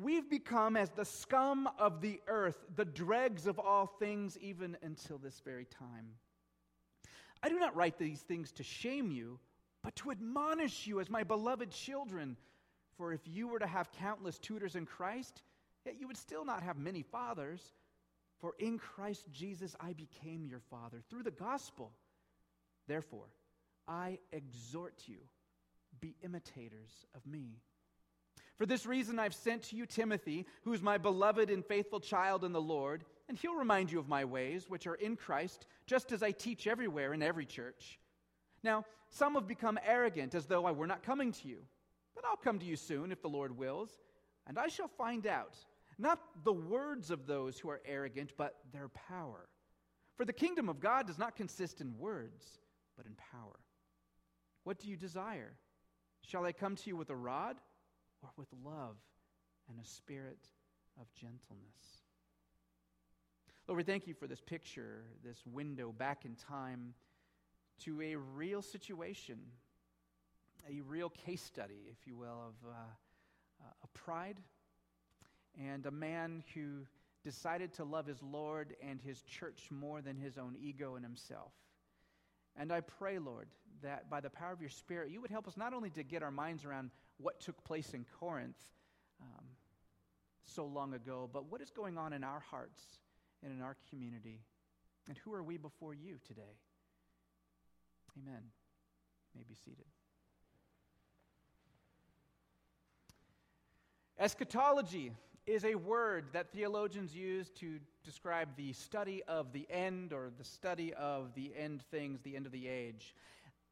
We've 0.00 0.30
become 0.30 0.76
as 0.76 0.90
the 0.90 1.04
scum 1.04 1.68
of 1.78 2.00
the 2.00 2.20
earth, 2.28 2.64
the 2.76 2.84
dregs 2.84 3.48
of 3.48 3.58
all 3.58 3.86
things, 3.86 4.38
even 4.38 4.76
until 4.82 5.18
this 5.18 5.40
very 5.44 5.64
time. 5.64 6.06
I 7.42 7.48
do 7.48 7.58
not 7.58 7.74
write 7.74 7.98
these 7.98 8.20
things 8.20 8.52
to 8.52 8.62
shame 8.62 9.10
you, 9.10 9.40
but 9.82 9.96
to 9.96 10.12
admonish 10.12 10.86
you 10.86 11.00
as 11.00 11.10
my 11.10 11.24
beloved 11.24 11.70
children. 11.70 12.36
For 12.96 13.12
if 13.12 13.22
you 13.24 13.48
were 13.48 13.58
to 13.58 13.66
have 13.66 13.90
countless 13.92 14.38
tutors 14.38 14.76
in 14.76 14.86
Christ, 14.86 15.42
yet 15.84 15.98
you 15.98 16.06
would 16.06 16.18
still 16.18 16.44
not 16.44 16.62
have 16.62 16.76
many 16.76 17.02
fathers. 17.02 17.72
For 18.40 18.54
in 18.58 18.78
Christ 18.78 19.26
Jesus 19.32 19.76
I 19.80 19.92
became 19.92 20.46
your 20.46 20.60
father 20.70 21.02
through 21.08 21.24
the 21.24 21.30
gospel. 21.30 21.92
Therefore, 22.88 23.28
I 23.86 24.18
exhort 24.32 25.02
you, 25.06 25.18
be 26.00 26.14
imitators 26.22 27.06
of 27.14 27.26
me. 27.26 27.58
For 28.56 28.66
this 28.66 28.84
reason, 28.86 29.18
I've 29.18 29.34
sent 29.34 29.64
to 29.64 29.76
you 29.76 29.86
Timothy, 29.86 30.46
who 30.62 30.72
is 30.72 30.82
my 30.82 30.98
beloved 30.98 31.50
and 31.50 31.64
faithful 31.64 32.00
child 32.00 32.44
in 32.44 32.52
the 32.52 32.60
Lord 32.60 33.04
and 33.30 33.38
he'll 33.38 33.54
remind 33.54 33.92
you 33.92 34.00
of 34.00 34.08
my 34.08 34.24
ways, 34.24 34.68
which 34.68 34.88
are 34.88 34.96
in 34.96 35.14
Christ, 35.14 35.64
just 35.86 36.10
as 36.10 36.20
I 36.20 36.32
teach 36.32 36.66
everywhere 36.66 37.14
in 37.14 37.22
every 37.22 37.46
church. 37.46 38.00
Now, 38.64 38.84
some 39.08 39.34
have 39.34 39.46
become 39.46 39.78
arrogant, 39.86 40.34
as 40.34 40.46
though 40.46 40.66
I 40.66 40.72
were 40.72 40.88
not 40.88 41.04
coming 41.04 41.30
to 41.30 41.46
you. 41.46 41.58
But 42.16 42.24
I'll 42.24 42.34
come 42.34 42.58
to 42.58 42.66
you 42.66 42.74
soon, 42.74 43.12
if 43.12 43.22
the 43.22 43.28
Lord 43.28 43.56
wills, 43.56 43.88
and 44.48 44.58
I 44.58 44.66
shall 44.66 44.88
find 44.88 45.28
out, 45.28 45.54
not 46.00 46.20
the 46.44 46.52
words 46.52 47.10
of 47.10 47.26
those 47.26 47.58
who 47.58 47.68
are 47.68 47.80
arrogant, 47.84 48.32
but 48.36 48.56
their 48.72 48.88
power. 48.88 49.48
For 50.16 50.24
the 50.24 50.32
kingdom 50.32 50.68
of 50.68 50.80
God 50.80 51.06
does 51.06 51.18
not 51.18 51.36
consist 51.36 51.80
in 51.80 51.98
words, 51.98 52.58
but 52.96 53.06
in 53.06 53.12
power. 53.32 53.58
What 54.64 54.78
do 54.78 54.88
you 54.88 54.96
desire? 54.96 55.52
Shall 56.22 56.44
I 56.44 56.52
come 56.52 56.76
to 56.76 56.88
you 56.88 56.96
with 56.96 57.10
a 57.10 57.16
rod, 57.16 57.56
or 58.22 58.30
with 58.36 58.48
love 58.64 58.96
and 59.68 59.78
a 59.78 59.86
spirit 59.86 60.48
of 61.00 61.06
gentleness? 61.14 62.02
Lord, 63.66 63.78
we 63.78 63.84
thank 63.84 64.06
you 64.06 64.14
for 64.14 64.26
this 64.26 64.40
picture, 64.40 65.04
this 65.24 65.42
window 65.46 65.92
back 65.92 66.24
in 66.24 66.34
time 66.34 66.94
to 67.84 68.02
a 68.02 68.16
real 68.16 68.62
situation, 68.62 69.38
a 70.68 70.80
real 70.82 71.08
case 71.08 71.42
study, 71.42 71.88
if 71.90 72.06
you 72.06 72.16
will, 72.16 72.26
of 72.48 72.68
uh, 72.68 72.72
uh, 73.62 73.72
a 73.84 73.98
pride 73.98 74.40
and 75.58 75.86
a 75.86 75.90
man 75.90 76.44
who 76.54 76.86
decided 77.22 77.72
to 77.74 77.84
love 77.84 78.06
his 78.06 78.22
Lord 78.22 78.74
and 78.82 79.00
his 79.00 79.22
church 79.22 79.68
more 79.70 80.00
than 80.00 80.16
his 80.16 80.38
own 80.38 80.56
ego 80.60 80.94
and 80.94 81.04
himself. 81.04 81.52
And 82.56 82.72
I 82.72 82.80
pray, 82.80 83.18
Lord, 83.18 83.48
that 83.82 84.10
by 84.10 84.20
the 84.20 84.30
power 84.30 84.52
of 84.52 84.60
your 84.60 84.70
Spirit, 84.70 85.10
you 85.10 85.20
would 85.20 85.30
help 85.30 85.46
us 85.46 85.56
not 85.56 85.72
only 85.72 85.90
to 85.90 86.02
get 86.02 86.22
our 86.22 86.30
minds 86.30 86.64
around 86.64 86.90
what 87.18 87.40
took 87.40 87.62
place 87.64 87.94
in 87.94 88.04
Corinth 88.18 88.58
um, 89.20 89.44
so 90.44 90.66
long 90.66 90.94
ago, 90.94 91.28
but 91.32 91.50
what 91.50 91.60
is 91.60 91.70
going 91.70 91.98
on 91.98 92.12
in 92.12 92.24
our 92.24 92.40
hearts 92.40 92.82
and 93.42 93.52
in 93.52 93.62
our 93.62 93.76
community. 93.88 94.40
And 95.08 95.16
who 95.18 95.32
are 95.32 95.42
we 95.42 95.56
before 95.56 95.94
you 95.94 96.18
today? 96.26 96.58
Amen. 98.18 98.42
You 99.34 99.40
may 99.40 99.44
be 99.48 99.54
seated. 99.54 99.86
Eschatology 104.18 105.12
is 105.50 105.64
a 105.64 105.74
word 105.74 106.26
that 106.32 106.52
theologians 106.52 107.14
use 107.14 107.50
to 107.50 107.80
describe 108.04 108.48
the 108.56 108.72
study 108.72 109.20
of 109.26 109.52
the 109.52 109.66
end 109.68 110.12
or 110.12 110.30
the 110.38 110.44
study 110.44 110.94
of 110.94 111.34
the 111.34 111.52
end 111.58 111.82
things, 111.90 112.20
the 112.22 112.36
end 112.36 112.46
of 112.46 112.52
the 112.52 112.68
age. 112.68 113.16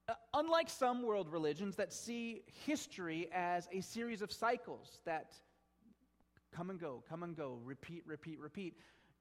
Uh, 0.09 0.15
unlike 0.35 0.69
some 0.69 1.03
world 1.03 1.31
religions 1.31 1.77
that 1.77 1.93
see 1.93 2.43
history 2.67 3.29
as 3.33 3.69
a 3.73 3.81
series 3.81 4.23
of 4.23 4.33
cycles 4.33 4.99
that 5.05 5.33
come 6.53 6.71
and 6.71 6.81
go, 6.81 7.05
come 7.09 7.23
and 7.23 7.37
go, 7.37 7.61
repeat, 7.65 8.03
repeat, 8.07 8.41
repeat, 8.41 8.75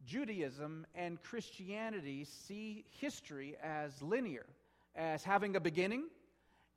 Judaism 0.04 0.88
and 0.95 1.21
Christianity 1.21 2.24
see 2.24 2.86
history 3.00 3.56
as 3.62 4.01
linear, 4.01 4.48
as 4.95 5.24
having 5.24 5.56
a 5.56 5.59
beginning 5.59 6.06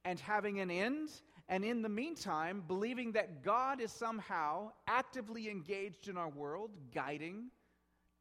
and 0.04 0.20
having 0.20 0.60
an 0.60 0.70
end, 0.70 1.08
and 1.50 1.64
in 1.64 1.82
the 1.82 1.88
meantime, 1.88 2.62
believing 2.66 3.12
that 3.12 3.42
God 3.42 3.80
is 3.80 3.90
somehow 3.90 4.70
actively 4.86 5.50
engaged 5.50 6.08
in 6.08 6.16
our 6.16 6.28
world, 6.28 6.70
guiding, 6.94 7.50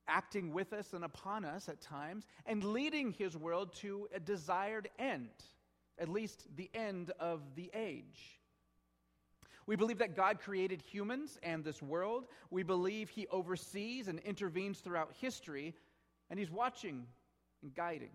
acting 0.08 0.52
with 0.52 0.74
us 0.74 0.94
and 0.94 1.06
upon 1.06 1.46
us 1.46 1.70
at 1.70 1.80
times, 1.80 2.26
and 2.48 2.64
leading 2.64 3.12
his 3.12 3.38
world 3.38 3.72
to 3.76 4.10
a 4.16 4.20
desired 4.20 4.90
end, 4.98 5.30
at 6.00 6.10
least 6.10 6.48
the 6.56 6.72
end 6.74 7.12
of 7.20 7.42
the 7.56 7.70
age. 7.76 8.40
We 9.68 9.76
believe 9.76 10.00
that 10.00 10.16
God 10.16 10.40
created 10.40 10.82
humans 10.82 11.38
and 11.44 11.64
this 11.64 11.84
world. 11.84 12.26
We 12.50 12.64
believe 12.64 13.12
He 13.12 13.28
oversees 13.28 14.08
and 14.08 14.18
intervenes 14.22 14.80
throughout 14.80 15.12
history, 15.22 15.76
and 16.32 16.40
He's 16.40 16.50
watching 16.50 17.06
and 17.62 17.76
guiding. 17.76 18.10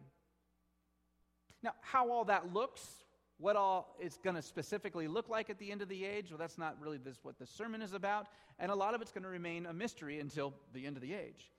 Now, 1.63 1.75
how 1.81 2.11
all 2.11 2.25
that 2.25 2.53
looks, 2.53 3.04
what 3.39 3.57
all 3.57 3.97
it's 3.99 4.17
going 4.19 4.37
to 4.37 4.43
specifically 4.43 5.09
look 5.09 5.29
like 5.29 5.51
at 5.51 5.59
the 5.59 5.71
end 5.71 5.83
of 5.83 5.89
the 5.89 6.05
age, 6.05 6.31
well, 6.31 6.39
that's 6.39 6.59
not 6.59 6.77
really 6.81 6.99
this, 6.99 7.19
what 7.23 7.39
the 7.39 7.47
sermon 7.47 7.83
is 7.83 7.93
about, 7.93 8.27
and 8.59 8.71
a 8.71 8.75
lot 8.75 8.95
of 8.95 9.03
it's 9.03 9.13
going 9.13 9.25
to 9.25 9.29
remain 9.29 9.67
a 9.67 9.73
mystery 9.73 10.21
until 10.21 10.55
the 10.73 10.87
end 10.87 10.97
of 10.97 11.03
the 11.03 11.15
age. 11.15 11.51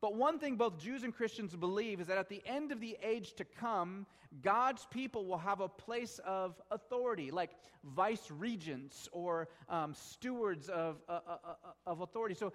But 0.00 0.16
one 0.16 0.38
thing 0.38 0.56
both 0.56 0.78
Jews 0.78 1.02
and 1.02 1.14
Christians 1.14 1.56
believe 1.56 2.00
is 2.00 2.08
that 2.08 2.18
at 2.18 2.28
the 2.28 2.42
end 2.44 2.72
of 2.72 2.80
the 2.80 2.96
age 3.02 3.32
to 3.34 3.44
come, 3.44 4.06
God's 4.42 4.86
people 4.90 5.24
will 5.24 5.38
have 5.38 5.60
a 5.60 5.68
place 5.68 6.20
of 6.26 6.60
authority, 6.70 7.30
like 7.30 7.50
vice 7.84 8.30
regents 8.30 9.08
or 9.12 9.48
um, 9.68 9.94
stewards 9.94 10.68
of, 10.68 10.96
uh, 11.08 11.12
uh, 11.12 11.18
uh, 11.26 11.36
uh 11.64 11.90
of 11.90 12.00
authority. 12.02 12.34
So 12.34 12.52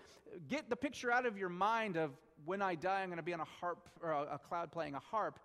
get 0.48 0.70
the 0.70 0.76
picture 0.76 1.12
out 1.12 1.26
of 1.26 1.38
your 1.38 1.50
mind 1.50 1.98
of 1.98 2.12
when 2.46 2.62
I 2.62 2.76
die, 2.76 3.02
I'm 3.02 3.10
going 3.10 3.18
to 3.18 3.24
be 3.24 3.34
on 3.34 3.40
a 3.40 3.48
harp 3.60 3.90
or 4.02 4.12
a, 4.12 4.36
a 4.36 4.38
cloud 4.38 4.72
playing 4.72 4.96
a 4.96 5.00
harp. 5.00 5.40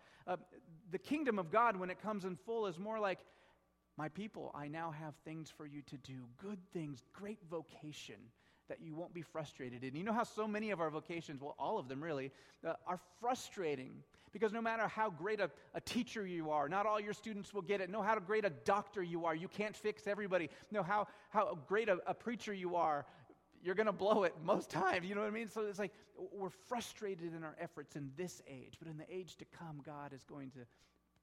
The 0.95 0.99
kingdom 0.99 1.41
of 1.41 1.51
God, 1.51 1.77
when 1.77 1.91
it 1.91 2.01
comes 2.01 2.25
in 2.25 2.37
full, 2.37 2.69
is 2.69 2.79
more 2.79 3.01
like, 3.01 3.19
my 3.97 4.09
people, 4.09 4.53
I 4.55 4.69
now 4.69 4.93
have 4.93 5.15
things 5.25 5.51
for 5.51 5.67
you 5.67 5.83
to 5.89 5.97
do, 5.97 6.21
good 6.41 6.61
things, 6.73 7.03
great 7.13 7.41
vocation 7.51 8.15
that 8.69 8.79
you 8.81 8.95
won't 8.95 9.13
be 9.13 9.23
frustrated 9.23 9.83
in. 9.83 9.97
You 9.97 10.05
know 10.05 10.13
how 10.13 10.23
so 10.23 10.47
many 10.47 10.71
of 10.71 10.81
our 10.81 10.91
vocations, 10.91 11.41
well, 11.41 11.57
all 11.59 11.81
of 11.81 11.89
them 11.89 12.01
really, 12.01 12.31
uh, 12.65 12.75
are 12.87 13.01
frustrating 13.21 14.05
because 14.33 14.53
no 14.53 14.63
matter 14.63 14.87
how 14.87 15.11
great 15.11 15.41
a, 15.41 15.51
a, 15.75 15.81
teacher 15.81 16.25
you 16.27 16.51
are, 16.51 16.69
not 16.69 16.87
all 16.87 17.01
your 17.01 17.13
students 17.13 17.53
will 17.53 17.63
get 17.63 17.81
it. 17.81 17.91
No 17.91 18.01
how 18.01 18.17
great 18.21 18.45
a 18.45 18.51
doctor 18.51 19.03
you 19.03 19.25
are, 19.25 19.35
you 19.35 19.49
can't 19.49 19.75
fix 19.75 20.07
everybody. 20.07 20.49
No 20.71 20.85
how, 20.85 21.09
how 21.31 21.59
great 21.67 21.89
a, 21.89 21.99
a 22.07 22.15
preacher 22.15 22.55
you 22.55 22.77
are, 22.77 23.05
you're 23.64 23.75
going 23.75 23.87
to 23.87 23.92
blow 23.92 24.25
it 24.25 24.35
most 24.44 24.71
times. 24.83 25.06
You 25.06 25.14
know 25.14 25.23
what 25.23 25.28
I 25.28 25.33
mean? 25.33 25.49
So 25.49 25.62
it's 25.62 25.78
like 25.78 25.92
we're 26.33 26.50
frustrated 26.50 27.35
in 27.35 27.42
our 27.42 27.56
efforts 27.59 27.97
in 27.97 28.11
this 28.16 28.42
age, 28.47 28.75
but 28.78 28.88
in 28.88 28.99
the 28.99 29.12
age 29.12 29.37
to 29.37 29.44
come, 29.59 29.80
God 29.85 30.12
is 30.12 30.23
going 30.23 30.50
to 30.50 30.61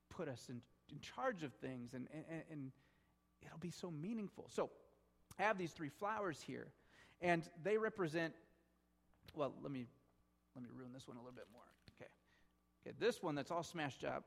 put 0.10 0.28
us 0.28 0.48
in, 0.50 0.62
in 0.92 1.00
charge 1.00 1.44
of 1.44 1.54
things 1.54 1.94
and, 1.94 2.08
and, 2.14 2.42
and 2.52 2.72
it'll 3.46 3.60
be 3.60 3.72
so 3.72 3.92
meaningful. 3.92 4.48
So 4.50 4.70
I 5.40 5.44
have 5.44 5.58
these 5.58 5.72
three 5.72 5.90
flowers 5.90 6.42
here. 6.42 6.68
And 7.22 7.44
they 7.64 7.78
represent, 7.78 8.34
well, 9.36 9.54
let 9.62 9.72
me, 9.72 9.86
let 10.56 10.64
me 10.64 10.70
ruin 10.76 10.92
this 10.92 11.08
one 11.08 11.18
a 11.18 11.20
little 11.20 11.36
bit 11.36 11.46
more. 11.54 11.62
Okay. 11.96 12.10
Okay, 12.86 12.96
this 13.00 13.22
one 13.22 13.36
that's 13.36 13.52
all 13.52 13.62
smashed 13.62 14.04
up 14.04 14.24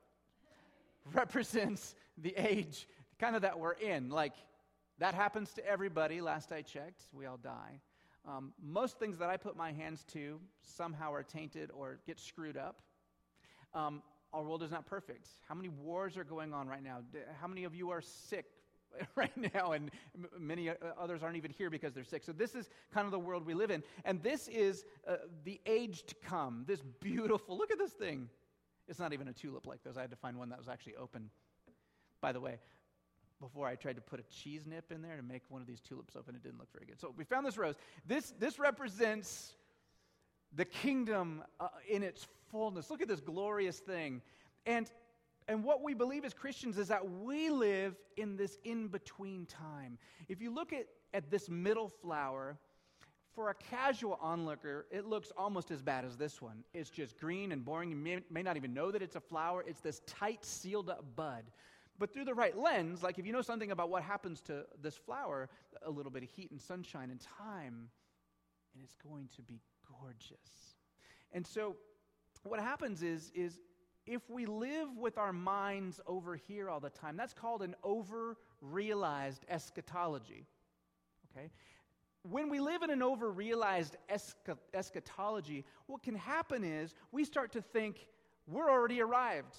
represents 1.13 1.97
the 2.19 2.35
age 2.37 2.87
kind 3.19 3.35
of 3.35 3.43
that 3.43 3.59
we're 3.59 3.73
in. 3.73 4.11
Like, 4.11 4.35
that 4.99 5.15
happens 5.15 5.53
to 5.55 5.67
everybody, 5.67 6.21
last 6.21 6.53
I 6.53 6.63
checked. 6.63 7.03
We 7.13 7.27
all 7.27 7.37
die. 7.37 7.81
Um, 8.27 8.53
most 8.63 8.99
things 8.99 9.19
that 9.19 9.29
I 9.29 9.37
put 9.37 9.57
my 9.57 9.73
hands 9.73 10.05
to 10.13 10.41
somehow 10.63 11.13
are 11.13 11.23
tainted 11.23 11.71
or 11.75 11.99
get 12.07 12.19
screwed 12.19 12.57
up. 12.57 12.81
Um, 13.75 14.03
our 14.33 14.43
world 14.43 14.63
is 14.63 14.71
not 14.71 14.87
perfect. 14.87 15.29
How 15.47 15.55
many 15.55 15.69
wars 15.69 16.17
are 16.17 16.25
going 16.25 16.53
on 16.53 16.67
right 16.67 16.83
now? 16.83 17.01
How 17.41 17.47
many 17.47 17.65
of 17.65 17.75
you 17.75 17.91
are 17.91 18.01
sick 18.01 18.47
right 19.15 19.55
now? 19.55 19.73
And 19.73 19.91
many 20.39 20.71
uh, 20.71 20.75
others 20.99 21.23
aren't 21.23 21.37
even 21.37 21.51
here 21.51 21.71
because 21.71 21.93
they're 21.93 22.05
sick. 22.05 22.25
So, 22.25 22.33
this 22.33 22.55
is 22.55 22.71
kind 22.93 23.05
of 23.05 23.13
the 23.13 23.19
world 23.19 23.45
we 23.45 23.55
live 23.55 23.71
in. 23.71 23.83
And 24.05 24.23
this 24.23 24.49
is 24.49 24.85
uh, 25.07 25.17
the 25.45 25.61
age 25.67 26.05
to 26.07 26.15
come. 26.25 26.65
This 26.67 26.81
beautiful, 27.01 27.57
look 27.59 27.71
at 27.71 27.79
this 27.79 27.93
thing. 27.93 28.29
It's 28.89 28.99
not 28.99 29.13
even 29.13 29.29
a 29.29 29.33
tulip 29.33 29.67
like 29.67 29.83
those. 29.85 29.97
I 29.97 30.01
had 30.01 30.11
to 30.11 30.17
find 30.17 30.37
one 30.37 30.49
that 30.49 30.59
was 30.59 30.69
actually 30.69 30.97
open. 30.97 31.31
By 32.21 32.33
the 32.33 32.41
way, 32.41 32.59
before 33.41 33.67
I 33.67 33.75
tried 33.75 33.97
to 33.97 34.03
put 34.03 34.21
a 34.21 34.23
cheese 34.25 34.65
nip 34.67 34.91
in 34.91 35.03
there 35.03 35.17
to 35.17 35.23
make 35.23 35.43
one 35.49 35.61
of 35.61 35.67
these 35.67 35.81
tulips 35.81 36.17
open. 36.17 36.35
It 36.35 36.43
didn't 36.43 36.59
look 36.59 36.73
very 36.73 36.87
good. 36.87 37.01
So 37.01 37.13
we 37.17 37.25
found 37.25 37.47
this 37.47 37.59
rose. 37.59 37.75
This, 38.07 38.33
this 38.39 38.59
represents 38.59 39.55
the 40.55 40.65
kingdom 40.65 41.43
uh, 41.61 41.69
in 41.89 42.03
its 42.03 42.27
fullness. 42.51 42.91
Look 42.91 43.03
at 43.03 43.09
this 43.09 43.21
glorious 43.21 43.79
thing. 43.79 44.23
And, 44.67 44.91
and 45.49 45.65
what 45.65 45.83
we 45.83 45.95
believe 45.95 46.25
as 46.25 46.33
Christians 46.33 46.79
is 46.79 46.89
that 46.89 47.09
we 47.09 47.51
live 47.51 47.97
in 48.17 48.37
this 48.37 48.59
in 48.65 48.89
between 48.89 49.47
time. 49.47 49.99
If 50.29 50.41
you 50.41 50.55
look 50.55 50.73
at, 50.73 50.87
at 51.13 51.31
this 51.31 51.49
middle 51.49 51.89
flower, 51.89 52.57
for 53.35 53.51
a 53.51 53.55
casual 53.55 54.19
onlooker, 54.23 54.87
it 54.93 55.07
looks 55.07 55.33
almost 55.37 55.73
as 55.73 55.83
bad 55.83 56.05
as 56.05 56.17
this 56.17 56.41
one. 56.41 56.63
It's 56.73 56.89
just 56.89 57.19
green 57.19 57.51
and 57.51 57.65
boring. 57.65 57.91
You 57.91 57.97
may, 57.97 58.21
may 58.31 58.43
not 58.43 58.57
even 58.57 58.73
know 58.73 58.93
that 58.93 59.03
it's 59.03 59.17
a 59.17 59.21
flower. 59.21 59.65
It's 59.67 59.81
this 59.81 60.01
tight, 60.07 60.45
sealed 60.45 60.89
up 60.89 61.05
bud. 61.17 61.45
But 61.99 62.13
through 62.13 62.25
the 62.25 62.35
right 62.35 62.57
lens, 62.57 63.03
like 63.03 63.19
if 63.19 63.27
you 63.27 63.33
know 63.33 63.43
something 63.43 63.71
about 63.71 63.89
what 63.89 64.03
happens 64.03 64.41
to 64.43 64.65
this 64.83 64.97
flower, 64.97 65.49
a 65.85 65.91
little 65.91 66.11
bit 66.11 66.23
of 66.23 66.29
heat 66.31 66.51
and 66.51 66.61
sunshine 66.61 67.11
and 67.11 67.21
time, 67.21 67.89
and 68.75 68.83
it's 68.83 68.97
going 68.97 69.29
to 69.37 69.43
be 69.43 69.61
gorgeous. 70.01 70.77
And 71.33 71.47
so 71.47 71.77
what 72.43 72.61
happens 72.61 73.03
is, 73.03 73.31
is 73.35 73.59
if 74.07 74.29
we 74.29 74.45
live 74.47 74.89
with 74.97 75.19
our 75.19 75.33
minds 75.33 76.01
over 76.07 76.37
here 76.37 76.69
all 76.69 76.81
the 76.81 76.91
time, 76.91 77.17
that's 77.17 77.33
called 77.33 77.63
an 77.63 77.75
over 77.83 78.37
realized 78.61 79.45
eschatology. 79.49 80.47
Okay? 81.31 81.51
When 82.23 82.49
we 82.49 82.59
live 82.59 82.83
in 82.83 82.91
an 82.91 83.03
over 83.03 83.31
realized 83.31 83.97
eschatology, 84.73 85.65
what 85.87 86.03
can 86.03 86.15
happen 86.15 86.65
is 86.65 86.95
we 87.13 87.25
start 87.25 87.53
to 87.53 87.63
think 87.63 88.07
we're 88.47 88.71
already 88.71 89.01
arrived 89.01 89.57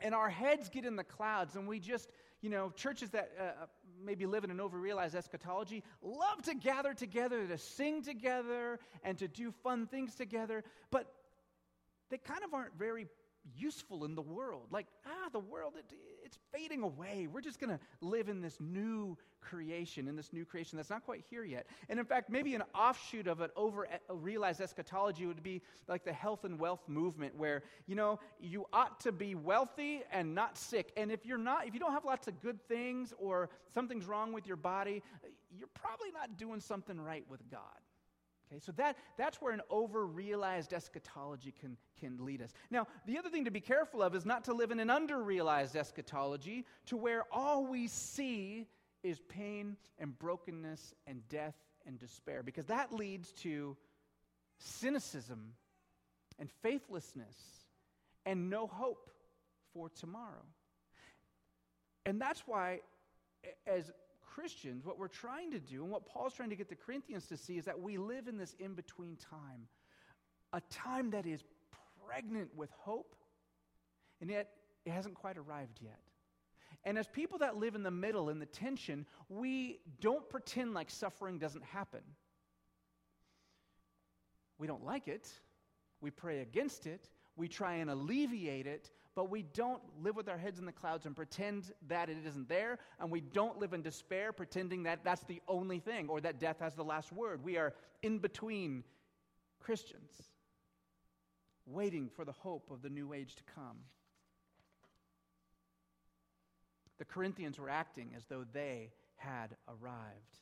and 0.00 0.14
our 0.14 0.28
heads 0.28 0.68
get 0.68 0.84
in 0.84 0.96
the 0.96 1.04
clouds 1.04 1.56
and 1.56 1.66
we 1.66 1.78
just 1.78 2.10
you 2.40 2.50
know 2.50 2.70
churches 2.70 3.10
that 3.10 3.30
uh, 3.38 3.42
uh 3.42 3.66
maybe 4.04 4.26
live 4.26 4.44
in 4.44 4.50
an 4.50 4.58
overrealized 4.58 5.14
eschatology 5.14 5.82
love 6.02 6.42
to 6.42 6.54
gather 6.54 6.92
together 6.92 7.46
to 7.46 7.58
sing 7.58 8.02
together 8.02 8.78
and 9.02 9.18
to 9.18 9.26
do 9.26 9.50
fun 9.62 9.86
things 9.86 10.14
together 10.14 10.62
but 10.90 11.12
they 12.10 12.18
kind 12.18 12.44
of 12.44 12.52
aren't 12.54 12.76
very 12.78 13.06
useful 13.54 14.04
in 14.04 14.14
the 14.14 14.22
world 14.22 14.66
like 14.70 14.86
ah 15.06 15.28
the 15.32 15.38
world 15.38 15.74
it, 15.76 15.84
it's 16.24 16.38
fading 16.52 16.82
away 16.82 17.28
we're 17.32 17.40
just 17.40 17.60
going 17.60 17.70
to 17.70 17.80
live 18.00 18.28
in 18.28 18.40
this 18.40 18.58
new 18.60 19.16
creation, 19.48 20.08
in 20.08 20.16
this 20.16 20.32
new 20.32 20.44
creation 20.44 20.76
that's 20.76 20.90
not 20.90 21.04
quite 21.04 21.22
here 21.30 21.44
yet. 21.44 21.66
And 21.88 21.98
in 21.98 22.04
fact, 22.04 22.30
maybe 22.30 22.54
an 22.54 22.62
offshoot 22.74 23.26
of 23.26 23.40
an 23.40 23.50
over 23.56 23.86
realized 24.08 24.60
eschatology 24.60 25.26
would 25.26 25.42
be 25.42 25.62
like 25.88 26.04
the 26.04 26.12
health 26.12 26.44
and 26.44 26.58
wealth 26.58 26.82
movement, 26.88 27.36
where, 27.36 27.62
you 27.86 27.94
know, 27.94 28.18
you 28.40 28.66
ought 28.72 29.00
to 29.00 29.12
be 29.12 29.34
wealthy 29.34 30.02
and 30.12 30.34
not 30.34 30.58
sick. 30.58 30.92
And 30.96 31.10
if 31.10 31.24
you're 31.24 31.38
not, 31.38 31.66
if 31.66 31.74
you 31.74 31.80
don't 31.80 31.92
have 31.92 32.04
lots 32.04 32.28
of 32.28 32.40
good 32.40 32.60
things 32.68 33.12
or 33.18 33.50
something's 33.72 34.06
wrong 34.06 34.32
with 34.32 34.46
your 34.46 34.56
body, 34.56 35.02
you're 35.56 35.68
probably 35.74 36.10
not 36.12 36.36
doing 36.36 36.60
something 36.60 37.00
right 37.00 37.24
with 37.28 37.48
God. 37.50 37.60
Okay, 38.48 38.60
so 38.60 38.70
that, 38.72 38.96
that's 39.16 39.42
where 39.42 39.52
an 39.52 39.60
over 39.70 40.06
realized 40.06 40.72
eschatology 40.72 41.52
can, 41.60 41.76
can 41.98 42.24
lead 42.24 42.40
us. 42.40 42.52
Now, 42.70 42.86
the 43.04 43.18
other 43.18 43.28
thing 43.28 43.44
to 43.44 43.50
be 43.50 43.60
careful 43.60 44.02
of 44.02 44.14
is 44.14 44.24
not 44.24 44.44
to 44.44 44.54
live 44.54 44.70
in 44.70 44.78
an 44.78 44.88
under 44.88 45.20
realized 45.20 45.74
eschatology 45.74 46.64
to 46.86 46.96
where 46.96 47.24
all 47.32 47.66
we 47.66 47.88
see 47.88 48.68
is 49.02 49.18
pain 49.28 49.76
and 49.98 50.16
brokenness 50.18 50.94
and 51.08 51.28
death 51.28 51.56
and 51.86 51.98
despair, 51.98 52.42
because 52.42 52.66
that 52.66 52.92
leads 52.92 53.32
to 53.32 53.76
cynicism 54.58 55.52
and 56.38 56.50
faithlessness 56.62 57.36
and 58.26 58.48
no 58.48 58.66
hope 58.66 59.10
for 59.72 59.88
tomorrow. 59.88 60.44
And 62.04 62.20
that's 62.20 62.42
why, 62.46 62.80
as 63.66 63.90
Christians, 64.36 64.84
what 64.84 64.98
we're 64.98 65.08
trying 65.08 65.50
to 65.52 65.58
do, 65.58 65.82
and 65.82 65.90
what 65.90 66.04
Paul's 66.04 66.34
trying 66.34 66.50
to 66.50 66.56
get 66.56 66.68
the 66.68 66.76
Corinthians 66.76 67.26
to 67.28 67.38
see, 67.38 67.56
is 67.56 67.64
that 67.64 67.80
we 67.80 67.96
live 67.96 68.28
in 68.28 68.36
this 68.36 68.54
in 68.58 68.74
between 68.74 69.16
time, 69.16 69.66
a 70.52 70.60
time 70.70 71.08
that 71.10 71.24
is 71.24 71.42
pregnant 72.06 72.50
with 72.54 72.70
hope, 72.72 73.16
and 74.20 74.28
yet 74.28 74.50
it 74.84 74.90
hasn't 74.92 75.14
quite 75.14 75.38
arrived 75.38 75.78
yet. 75.80 76.00
And 76.84 76.98
as 76.98 77.08
people 77.08 77.38
that 77.38 77.56
live 77.56 77.74
in 77.74 77.82
the 77.82 77.90
middle, 77.90 78.28
in 78.28 78.38
the 78.38 78.44
tension, 78.44 79.06
we 79.30 79.80
don't 80.02 80.28
pretend 80.28 80.74
like 80.74 80.90
suffering 80.90 81.38
doesn't 81.38 81.64
happen. 81.64 82.02
We 84.58 84.66
don't 84.66 84.84
like 84.84 85.08
it. 85.08 85.30
We 86.02 86.10
pray 86.10 86.40
against 86.40 86.86
it. 86.86 87.08
We 87.36 87.48
try 87.48 87.76
and 87.76 87.88
alleviate 87.88 88.66
it, 88.66 88.90
but 89.16 89.30
we 89.30 89.42
don't 89.54 89.80
live 90.02 90.14
with 90.14 90.28
our 90.28 90.36
heads 90.36 90.58
in 90.58 90.66
the 90.66 90.72
clouds 90.72 91.06
and 91.06 91.16
pretend 91.16 91.72
that 91.88 92.10
it 92.10 92.18
isn't 92.26 92.50
there. 92.50 92.78
And 93.00 93.10
we 93.10 93.22
don't 93.22 93.58
live 93.58 93.72
in 93.72 93.80
despair, 93.80 94.30
pretending 94.30 94.82
that 94.82 95.02
that's 95.04 95.24
the 95.24 95.40
only 95.48 95.78
thing 95.78 96.08
or 96.10 96.20
that 96.20 96.38
death 96.38 96.60
has 96.60 96.74
the 96.74 96.84
last 96.84 97.10
word. 97.12 97.42
We 97.42 97.56
are 97.56 97.72
in 98.02 98.18
between 98.18 98.84
Christians, 99.58 100.12
waiting 101.64 102.10
for 102.14 102.26
the 102.26 102.32
hope 102.32 102.70
of 102.70 102.82
the 102.82 102.90
new 102.90 103.14
age 103.14 103.34
to 103.36 103.42
come. 103.54 103.78
The 106.98 107.06
Corinthians 107.06 107.58
were 107.58 107.70
acting 107.70 108.10
as 108.14 108.26
though 108.26 108.44
they 108.52 108.90
had 109.16 109.56
arrived, 109.66 110.36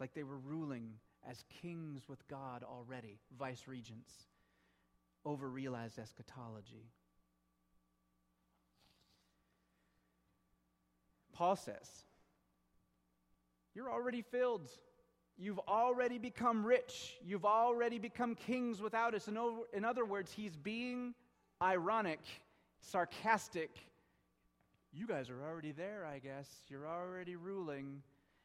like 0.00 0.14
they 0.14 0.24
were 0.24 0.38
ruling 0.38 0.94
as 1.28 1.44
kings 1.62 2.08
with 2.08 2.26
God 2.26 2.64
already, 2.64 3.20
vice 3.38 3.68
regents, 3.68 4.10
over 5.24 5.48
realized 5.48 6.00
eschatology. 6.00 6.90
Paul 11.36 11.56
says, 11.56 12.04
You're 13.74 13.90
already 13.90 14.22
filled. 14.22 14.68
You've 15.38 15.60
already 15.68 16.16
become 16.16 16.64
rich. 16.64 17.18
You've 17.22 17.44
already 17.44 17.98
become 17.98 18.34
kings 18.34 18.80
without 18.80 19.14
us. 19.14 19.28
In, 19.28 19.36
over, 19.36 19.60
in 19.74 19.84
other 19.84 20.06
words, 20.06 20.32
he's 20.32 20.56
being 20.56 21.12
ironic, 21.60 22.20
sarcastic, 22.80 23.70
you 24.96 25.06
guys 25.06 25.28
are 25.28 25.44
already 25.46 25.72
there, 25.72 26.06
I 26.10 26.18
guess. 26.20 26.48
You're 26.68 26.88
already 26.88 27.36
ruling. 27.36 28.02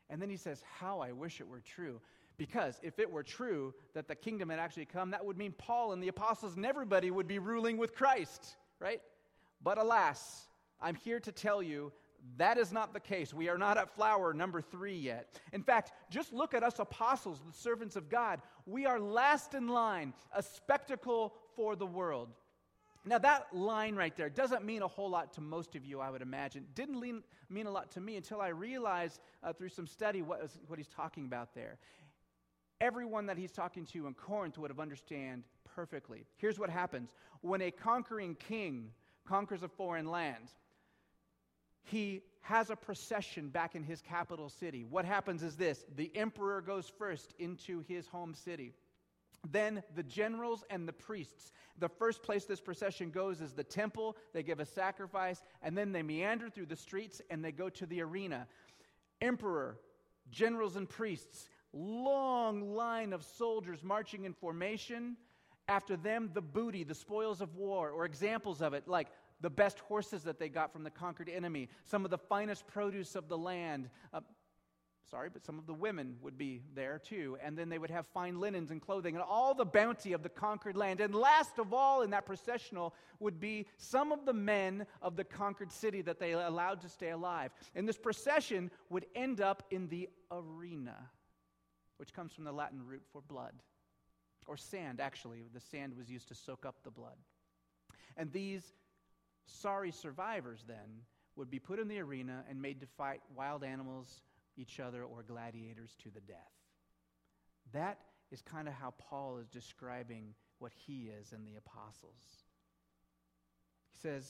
And 0.10 0.22
then 0.22 0.30
he 0.30 0.36
says, 0.36 0.62
How 0.80 1.00
I 1.00 1.14
wish 1.14 1.40
it 1.40 1.48
were 1.48 1.62
true. 1.62 2.02
Because 2.38 2.78
if 2.84 3.00
it 3.00 3.10
were 3.10 3.24
true 3.24 3.74
that 3.94 4.10
the 4.10 4.16
kingdom 4.16 4.50
had 4.50 4.60
actually 4.60 4.86
come, 4.86 5.12
that 5.12 5.24
would 5.24 5.38
mean 5.38 5.54
Paul 5.58 5.94
and 5.94 6.04
the 6.04 6.10
apostles 6.10 6.56
and 6.56 6.66
everybody 6.66 7.10
would 7.10 7.28
be 7.28 7.40
ruling 7.40 7.78
with 7.78 7.96
Christ, 7.96 8.56
right? 8.80 9.02
But 9.64 9.78
alas, 9.78 10.48
I'm 10.82 10.96
here 10.96 11.20
to 11.22 11.32
tell 11.32 11.62
you 11.62 11.94
that 12.38 12.58
is 12.58 12.72
not 12.72 12.94
the 12.94 13.00
case. 13.00 13.34
We 13.34 13.50
are 13.50 13.58
not 13.58 13.78
at 13.78 13.94
flower 13.94 14.34
number 14.34 14.62
three 14.62 14.98
yet. 14.98 15.36
In 15.54 15.64
fact, 15.64 15.92
just 16.10 16.34
look 16.34 16.54
at 16.54 16.64
us 16.64 16.80
apostles, 16.80 17.42
the 17.46 17.54
servants 17.54 17.96
of 17.96 18.10
God. 18.10 18.42
We 18.66 18.86
are 18.86 19.00
last 19.00 19.54
in 19.54 19.68
line, 19.68 20.14
a 20.36 20.44
spectacle 20.44 21.34
for 21.56 21.76
the 21.76 21.86
world. 21.86 22.30
Now, 23.04 23.18
that 23.18 23.48
line 23.52 23.96
right 23.96 24.16
there 24.16 24.30
doesn't 24.30 24.64
mean 24.64 24.84
a 24.84 24.88
whole 24.88 25.10
lot 25.10 25.34
to 25.34 25.42
most 25.42 25.76
of 25.76 25.84
you, 25.84 26.00
I 26.00 26.12
would 26.12 26.22
imagine. 26.22 26.68
Didn't 26.76 27.00
lean, 27.00 27.24
mean 27.50 27.66
a 27.66 27.72
lot 27.72 27.90
to 27.92 28.02
me 28.02 28.16
until 28.16 28.40
I 28.42 28.50
realized 28.50 29.22
uh, 29.44 29.54
through 29.54 29.70
some 29.70 29.88
study 29.88 30.22
what, 30.22 30.52
what 30.68 30.78
he's 30.78 30.88
talking 30.88 31.26
about 31.26 31.56
there. 31.56 31.78
Everyone 32.80 33.26
that 33.26 33.38
he's 33.38 33.52
talking 33.52 33.86
to 33.88 34.06
in 34.06 34.14
Corinth 34.14 34.60
would 34.60 34.70
have 34.70 34.80
understand 34.80 35.44
perfectly. 35.76 36.26
Here's 36.38 36.60
what 36.60 36.70
happens 36.70 37.10
when 37.42 37.62
a 37.62 37.72
conquering 37.72 38.36
king 38.36 38.92
conquers 39.28 39.64
a 39.64 39.68
foreign 39.68 40.08
land, 40.08 40.52
he 41.84 42.22
has 42.42 42.70
a 42.70 42.76
procession 42.76 43.50
back 43.50 43.76
in 43.76 43.84
his 43.84 44.02
capital 44.02 44.50
city. 44.50 44.86
What 44.90 45.06
happens 45.06 45.44
is 45.44 45.56
this 45.56 45.86
the 45.96 46.12
emperor 46.16 46.62
goes 46.62 46.92
first 46.98 47.34
into 47.40 47.84
his 47.88 48.08
home 48.08 48.34
city. 48.34 48.74
Then 49.50 49.82
the 49.96 50.04
generals 50.04 50.64
and 50.70 50.88
the 50.88 50.94
priests. 50.94 51.52
The 51.80 51.90
first 51.90 52.22
place 52.22 52.46
this 52.46 52.62
procession 52.62 53.10
goes 53.10 53.42
is 53.42 53.54
the 53.54 53.64
temple. 53.64 54.16
They 54.34 54.44
give 54.44 54.60
a 54.60 54.66
sacrifice, 54.66 55.42
and 55.64 55.76
then 55.76 55.92
they 55.92 56.04
meander 56.04 56.50
through 56.50 56.68
the 56.68 56.76
streets 56.76 57.22
and 57.30 57.44
they 57.44 57.52
go 57.52 57.70
to 57.70 57.86
the 57.86 58.02
arena. 58.02 58.48
Emperor, 59.20 59.80
generals, 60.30 60.76
and 60.76 60.88
priests, 60.88 61.50
long 61.74 62.76
line 62.76 63.14
of 63.14 63.24
soldiers 63.24 63.84
marching 63.84 64.26
in 64.26 64.34
formation. 64.34 65.18
After 65.68 65.96
them, 65.96 66.32
the 66.34 66.42
booty, 66.42 66.84
the 66.84 66.96
spoils 66.96 67.40
of 67.40 67.56
war, 67.56 67.90
or 67.92 68.06
examples 68.06 68.62
of 68.62 68.74
it, 68.74 68.88
like 68.88 69.08
the 69.42 69.50
best 69.50 69.80
horses 69.80 70.24
that 70.24 70.40
they 70.40 70.50
got 70.50 70.72
from 70.72 70.84
the 70.84 70.90
conquered 70.90 71.30
enemy, 71.30 71.70
some 71.86 72.06
of 72.06 72.12
the 72.12 72.18
finest 72.18 72.68
produce 72.68 73.16
of 73.16 73.28
the 73.28 73.38
land, 73.38 73.90
uh, 74.14 74.22
sorry, 75.10 75.30
but 75.30 75.44
some 75.44 75.60
of 75.60 75.68
the 75.68 75.74
women 75.74 76.16
would 76.22 76.38
be 76.38 76.62
there 76.74 76.98
too. 76.98 77.38
And 77.44 77.58
then 77.58 77.68
they 77.68 77.78
would 77.78 77.90
have 77.90 78.08
fine 78.08 78.40
linens 78.40 78.72
and 78.72 78.82
clothing 78.82 79.16
and 79.16 79.24
all 79.24 79.54
the 79.54 79.66
bounty 79.66 80.14
of 80.14 80.24
the 80.24 80.30
conquered 80.30 80.78
land. 80.78 81.02
And 81.02 81.14
last 81.14 81.60
of 81.60 81.74
all, 81.74 82.02
in 82.02 82.12
that 82.12 82.26
processional, 82.26 82.94
would 83.20 83.40
be 83.40 83.68
some 83.78 84.12
of 84.12 84.26
the 84.26 84.34
men 84.34 84.86
of 85.02 85.18
the 85.18 85.26
conquered 85.26 85.72
city 85.72 86.02
that 86.04 86.20
they 86.20 86.32
allowed 86.32 86.82
to 86.82 86.90
stay 86.90 87.10
alive. 87.10 87.52
And 87.76 87.88
this 87.88 87.98
procession 87.98 88.72
would 88.90 89.06
end 89.16 89.42
up 89.42 89.64
in 89.70 89.88
the 89.90 90.08
arena, 90.32 90.96
which 91.98 92.14
comes 92.14 92.32
from 92.32 92.46
the 92.46 92.54
Latin 92.54 92.86
root 92.86 93.04
for 93.12 93.22
blood, 93.22 93.54
or 94.48 94.56
sand, 94.56 95.02
actually. 95.02 95.44
The 95.54 95.60
sand 95.60 95.94
was 95.98 96.10
used 96.10 96.30
to 96.30 96.36
soak 96.36 96.66
up 96.66 96.84
the 96.84 96.92
blood. 96.92 97.18
And 98.18 98.32
these 98.32 98.74
sorry 99.52 99.92
survivors 99.92 100.64
then 100.68 101.04
would 101.36 101.50
be 101.50 101.60
put 101.60 101.80
in 101.80 101.88
the 101.88 102.00
arena 102.00 102.44
and 102.50 102.62
made 102.62 102.80
to 102.82 102.88
fight 102.98 103.22
wild 103.36 103.64
animals, 103.64 104.22
each 104.58 104.80
other, 104.80 105.04
or 105.04 105.24
gladiators 105.24 105.96
to 106.04 106.10
the 106.10 106.22
death. 106.22 106.52
That 107.74 108.00
is 108.32 108.42
kind 108.42 108.68
of 108.68 108.74
how 108.74 108.94
Paul 108.98 109.38
is 109.38 109.48
describing 109.48 110.34
what 110.60 110.72
he 110.74 111.10
is 111.20 111.32
and 111.32 111.46
the 111.48 111.56
apostles. 111.56 112.46
He 113.92 113.98
says, 113.98 114.26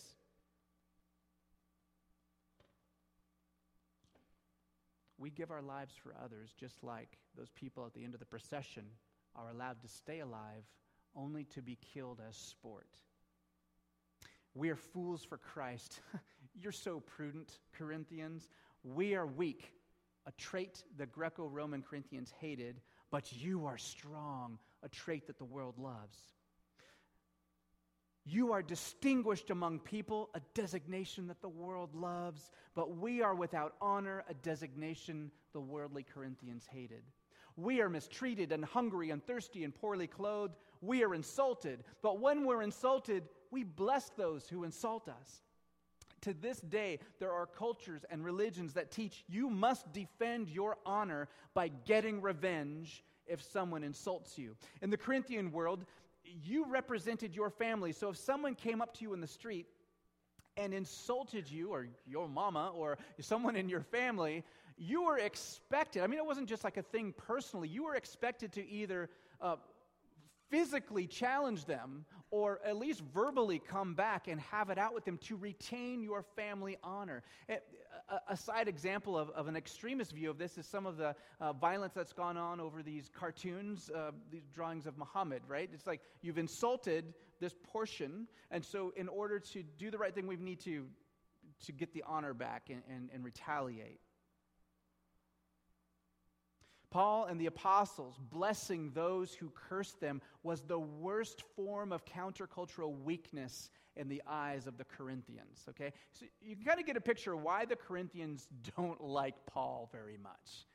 We 5.17 5.29
give 5.29 5.51
our 5.51 5.61
lives 5.61 5.93
for 6.01 6.15
others 6.23 6.49
just 6.59 6.83
like 6.83 7.19
those 7.37 7.51
people 7.51 7.85
at 7.85 7.93
the 7.93 8.03
end 8.03 8.15
of 8.15 8.19
the 8.19 8.25
procession 8.25 8.85
are 9.35 9.49
allowed 9.49 9.79
to 9.81 9.87
stay 9.87 10.19
alive 10.19 10.63
only 11.15 11.43
to 11.53 11.61
be 11.61 11.77
killed 11.93 12.19
as 12.27 12.35
sport. 12.35 12.87
We 14.53 14.69
are 14.69 14.75
fools 14.75 15.23
for 15.23 15.37
Christ. 15.37 16.01
You're 16.61 16.71
so 16.71 16.99
prudent, 16.99 17.59
Corinthians. 17.77 18.49
We 18.83 19.15
are 19.15 19.25
weak, 19.25 19.73
a 20.27 20.31
trait 20.33 20.83
the 20.97 21.05
Greco 21.05 21.47
Roman 21.47 21.81
Corinthians 21.81 22.33
hated, 22.39 22.81
but 23.11 23.31
you 23.31 23.65
are 23.65 23.77
strong, 23.77 24.57
a 24.83 24.89
trait 24.89 25.27
that 25.27 25.37
the 25.37 25.45
world 25.45 25.77
loves. 25.77 26.17
You 28.23 28.51
are 28.51 28.61
distinguished 28.61 29.49
among 29.49 29.79
people, 29.79 30.29
a 30.35 30.41
designation 30.53 31.27
that 31.27 31.41
the 31.41 31.49
world 31.49 31.95
loves, 31.95 32.51
but 32.75 32.97
we 32.97 33.21
are 33.21 33.33
without 33.33 33.75
honor, 33.81 34.23
a 34.29 34.33
designation 34.35 35.31
the 35.53 35.61
worldly 35.61 36.03
Corinthians 36.03 36.67
hated. 36.69 37.03
We 37.55 37.81
are 37.81 37.89
mistreated 37.89 38.51
and 38.51 38.63
hungry 38.63 39.09
and 39.09 39.25
thirsty 39.25 39.63
and 39.63 39.73
poorly 39.73 40.07
clothed. 40.07 40.55
We 40.81 41.03
are 41.03 41.13
insulted, 41.13 41.83
but 42.01 42.19
when 42.19 42.45
we're 42.45 42.61
insulted, 42.61 43.23
we 43.51 43.63
bless 43.63 44.09
those 44.09 44.47
who 44.47 44.63
insult 44.63 45.07
us. 45.07 45.43
To 46.21 46.33
this 46.33 46.59
day, 46.61 46.99
there 47.19 47.31
are 47.31 47.45
cultures 47.45 48.05
and 48.09 48.23
religions 48.23 48.73
that 48.73 48.91
teach 48.91 49.23
you 49.27 49.49
must 49.49 49.91
defend 49.91 50.49
your 50.49 50.77
honor 50.85 51.27
by 51.53 51.69
getting 51.85 52.21
revenge 52.21 53.03
if 53.25 53.41
someone 53.41 53.83
insults 53.83 54.37
you. 54.37 54.55
In 54.81 54.89
the 54.89 54.97
Corinthian 54.97 55.51
world, 55.51 55.85
you 56.23 56.65
represented 56.69 57.35
your 57.35 57.49
family. 57.49 57.91
So 57.91 58.09
if 58.09 58.17
someone 58.17 58.55
came 58.55 58.81
up 58.81 58.93
to 58.95 59.03
you 59.03 59.13
in 59.13 59.21
the 59.21 59.27
street 59.27 59.67
and 60.57 60.73
insulted 60.73 61.49
you, 61.49 61.69
or 61.69 61.87
your 62.05 62.27
mama, 62.27 62.71
or 62.75 62.97
someone 63.19 63.55
in 63.55 63.67
your 63.67 63.81
family, 63.81 64.43
you 64.77 65.03
were 65.03 65.17
expected. 65.17 66.03
I 66.03 66.07
mean, 66.07 66.19
it 66.19 66.25
wasn't 66.25 66.47
just 66.47 66.63
like 66.63 66.77
a 66.77 66.83
thing 66.83 67.13
personally. 67.17 67.67
You 67.67 67.85
were 67.85 67.95
expected 67.95 68.51
to 68.53 68.69
either 68.69 69.09
uh, 69.39 69.55
physically 70.49 71.07
challenge 71.07 71.65
them 71.65 72.05
or 72.31 72.61
at 72.65 72.77
least 72.77 73.01
verbally 73.13 73.59
come 73.59 73.93
back 73.93 74.29
and 74.29 74.39
have 74.39 74.69
it 74.69 74.77
out 74.77 74.93
with 74.93 75.03
them 75.03 75.17
to 75.17 75.35
retain 75.35 76.01
your 76.01 76.23
family 76.35 76.77
honor. 76.81 77.23
A, 77.49 77.57
a 78.29 78.37
side 78.37 78.69
example 78.69 79.17
of, 79.17 79.29
of, 79.31 79.47
an 79.47 79.57
extremist 79.57 80.13
view 80.13 80.29
of 80.29 80.37
this 80.37 80.57
is 80.57 80.65
some 80.65 80.85
of 80.85 80.95
the 80.95 81.13
uh, 81.41 81.51
violence 81.51 81.93
that's 81.93 82.13
gone 82.13 82.37
on 82.37 82.61
over 82.61 82.81
these 82.81 83.09
cartoons, 83.13 83.91
uh, 83.93 84.11
these 84.31 84.47
drawings 84.53 84.87
of 84.87 84.97
Muhammad, 84.97 85.41
right? 85.47 85.69
It's 85.73 85.85
like 85.85 85.99
you've 86.21 86.37
insulted 86.37 87.13
this 87.41 87.53
portion, 87.63 88.27
and 88.49 88.63
so 88.63 88.93
in 88.95 89.09
order 89.09 89.39
to 89.39 89.63
do 89.77 89.91
the 89.91 89.97
right 89.97 90.15
thing, 90.15 90.25
we 90.25 90.37
need 90.37 90.61
to, 90.61 90.85
to 91.65 91.71
get 91.73 91.93
the 91.93 92.03
honor 92.07 92.33
back 92.33 92.69
and, 92.69 92.81
and, 92.89 93.09
and 93.13 93.25
retaliate. 93.25 93.99
Paul 96.91 97.25
and 97.25 97.39
the 97.39 97.45
apostles 97.47 98.19
blessing 98.29 98.91
those 98.93 99.33
who 99.33 99.49
cursed 99.49 99.99
them 100.01 100.21
was 100.43 100.61
the 100.61 100.77
worst 100.77 101.41
form 101.55 101.91
of 101.91 102.05
countercultural 102.05 103.01
weakness 103.03 103.71
in 103.95 104.09
the 104.09 104.21
eyes 104.27 104.67
of 104.67 104.77
the 104.77 104.83
Corinthians. 104.83 105.65
Okay? 105.69 105.93
So 106.11 106.25
you 106.41 106.55
can 106.55 106.65
kind 106.65 106.79
of 106.79 106.85
get 106.85 106.97
a 106.97 107.01
picture 107.01 107.35
why 107.35 107.65
the 107.65 107.77
Corinthians 107.77 108.47
don't 108.77 109.01
like 109.01 109.35
Paul 109.45 109.89
very 109.91 110.17
much. 110.21 110.67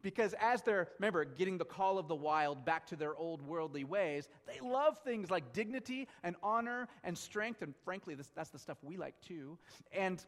Because 0.00 0.34
as 0.38 0.60
they're, 0.60 0.88
remember, 0.98 1.24
getting 1.24 1.56
the 1.56 1.64
call 1.64 1.98
of 1.98 2.08
the 2.08 2.14
wild 2.14 2.64
back 2.64 2.86
to 2.88 2.96
their 2.96 3.16
old 3.16 3.40
worldly 3.40 3.84
ways, 3.84 4.28
they 4.46 4.60
love 4.60 4.98
things 4.98 5.30
like 5.30 5.54
dignity 5.54 6.08
and 6.22 6.36
honor 6.42 6.88
and 7.04 7.16
strength. 7.16 7.62
And 7.62 7.74
frankly, 7.84 8.14
that's 8.14 8.50
the 8.50 8.58
stuff 8.58 8.76
we 8.82 8.98
like 8.98 9.14
too. 9.22 9.56
And 9.92 10.22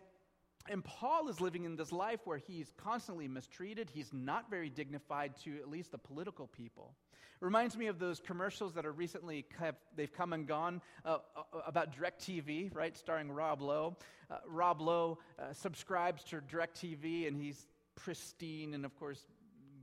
and 0.70 0.85
Paul 0.85 1.29
is 1.29 1.40
living 1.40 1.64
in 1.64 1.76
this 1.76 1.92
life 1.92 2.20
where 2.24 2.38
he's 2.38 2.72
constantly 2.76 3.29
mistreated. 3.29 3.90
He's 3.92 4.12
not 4.12 4.50
very 4.50 4.68
dignified 4.70 5.37
to 5.44 5.57
at 5.59 5.68
least 5.68 5.92
the 5.92 5.98
political 5.98 6.46
people. 6.46 6.94
It 7.40 7.44
reminds 7.44 7.76
me 7.76 7.87
of 7.87 7.98
those 7.98 8.20
commercials 8.20 8.74
that 8.74 8.87
are 8.87 8.92
recently 8.92 9.44
have, 9.59 9.76
they've 9.94 10.12
come 10.12 10.33
and 10.33 10.46
gone 10.46 10.81
uh, 11.05 11.18
uh 11.37 11.61
about 11.66 11.94
DirecTV, 11.94 12.74
right, 12.74 12.96
starring 12.96 13.31
Rob 13.31 13.61
Lowe. 13.61 13.96
Uh, 14.31 14.38
Rob 14.46 14.81
Lowe 14.81 15.18
uh, 15.38 15.52
subscribes 15.52 16.24
to 16.24 16.40
DirecTV, 16.40 17.29
and 17.29 17.37
he's 17.37 17.66
pristine 17.94 18.74
and, 18.74 18.85
of 18.85 18.98
course, 18.98 19.26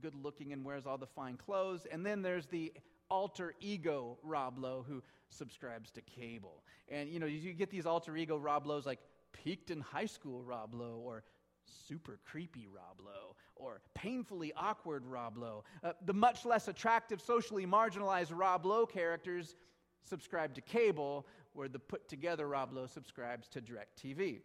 good 0.02 0.14
looking 0.14 0.52
and 0.52 0.64
wears 0.64 0.86
all 0.86 0.98
the 0.98 1.06
fine 1.06 1.36
clothes. 1.36 1.86
And 1.90 2.04
then 2.04 2.22
there's 2.22 2.46
the 2.46 2.72
alter 3.10 3.54
ego 3.60 4.18
Rob 4.22 4.58
Lowe 4.58 4.84
who 4.86 5.02
subscribes 5.28 5.90
to 5.92 6.00
cable. 6.00 6.64
And, 6.88 7.08
you 7.08 7.18
know, 7.20 7.26
you 7.26 7.52
get 7.52 7.70
these 7.70 7.86
alter 7.86 8.16
ego 8.16 8.36
Rob 8.36 8.66
Lowe's 8.66 8.86
like, 8.86 9.00
peaked 9.34 9.70
in 9.70 9.80
high 9.80 10.06
school 10.06 10.42
Rob 10.42 10.74
Lowe, 10.74 11.02
or 11.04 11.24
super 11.66 12.18
creepy 12.24 12.66
Rob 12.66 13.00
Lowe, 13.04 13.36
or 13.56 13.80
painfully 13.94 14.52
awkward 14.56 15.04
Rob 15.04 15.36
Lowe. 15.36 15.64
Uh, 15.82 15.92
the 16.06 16.14
much 16.14 16.44
less 16.44 16.68
attractive, 16.68 17.20
socially 17.20 17.66
marginalized 17.66 18.32
Rob 18.32 18.64
Lowe 18.64 18.86
characters 18.86 19.56
subscribe 20.02 20.54
to 20.54 20.60
cable, 20.60 21.26
where 21.52 21.68
the 21.68 21.78
put 21.78 22.08
together 22.08 22.48
Rob 22.48 22.72
Lowe 22.72 22.86
subscribes 22.86 23.48
to 23.48 23.60
DirecTV. 23.60 24.40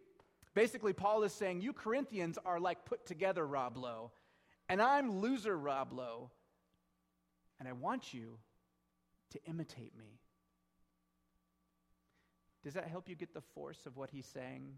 Basically, 0.54 0.92
Paul 0.92 1.22
is 1.22 1.32
saying, 1.32 1.60
You 1.60 1.72
Corinthians 1.72 2.38
are 2.44 2.60
like 2.60 2.84
put 2.84 3.06
together 3.06 3.46
Rob 3.46 3.76
Lowe, 3.76 4.10
and 4.68 4.82
I'm 4.82 5.20
loser 5.20 5.56
Rob 5.56 5.92
Lowe, 5.92 6.30
and 7.58 7.68
I 7.68 7.72
want 7.72 8.12
you 8.12 8.38
to 9.30 9.40
imitate 9.46 9.96
me. 9.96 10.19
Does 12.62 12.74
that 12.74 12.88
help 12.88 13.08
you 13.08 13.14
get 13.14 13.32
the 13.32 13.40
force 13.40 13.86
of 13.86 13.96
what 13.96 14.10
he's 14.10 14.26
saying? 14.26 14.74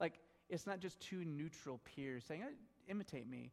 Like, 0.00 0.18
it's 0.48 0.66
not 0.66 0.80
just 0.80 1.00
two 1.00 1.24
neutral 1.24 1.80
peers 1.84 2.24
saying, 2.26 2.42
imitate 2.88 3.28
me. 3.28 3.52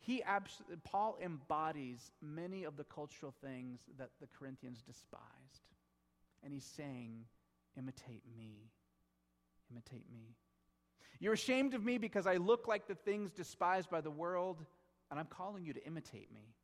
He 0.00 0.22
abs- 0.22 0.62
Paul 0.84 1.18
embodies 1.22 2.12
many 2.22 2.64
of 2.64 2.76
the 2.76 2.84
cultural 2.84 3.34
things 3.40 3.80
that 3.98 4.10
the 4.20 4.26
Corinthians 4.26 4.82
despised. 4.82 5.22
And 6.42 6.52
he's 6.52 6.64
saying, 6.64 7.24
imitate 7.76 8.22
me. 8.36 8.70
Imitate 9.70 10.04
me. 10.12 10.36
You're 11.20 11.32
ashamed 11.32 11.74
of 11.74 11.84
me 11.84 11.98
because 11.98 12.26
I 12.26 12.36
look 12.36 12.68
like 12.68 12.86
the 12.86 12.94
things 12.94 13.32
despised 13.32 13.90
by 13.90 14.00
the 14.00 14.10
world, 14.10 14.64
and 15.10 15.18
I'm 15.18 15.26
calling 15.26 15.64
you 15.64 15.72
to 15.72 15.84
imitate 15.84 16.32
me. 16.32 16.54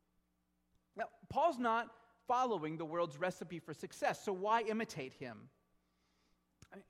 Now, 0.96 1.06
Paul's 1.28 1.58
not 1.58 1.88
following 2.28 2.76
the 2.76 2.84
world's 2.84 3.18
recipe 3.18 3.58
for 3.58 3.74
success, 3.74 4.24
so 4.24 4.32
why 4.32 4.62
imitate 4.62 5.12
him? 5.14 5.48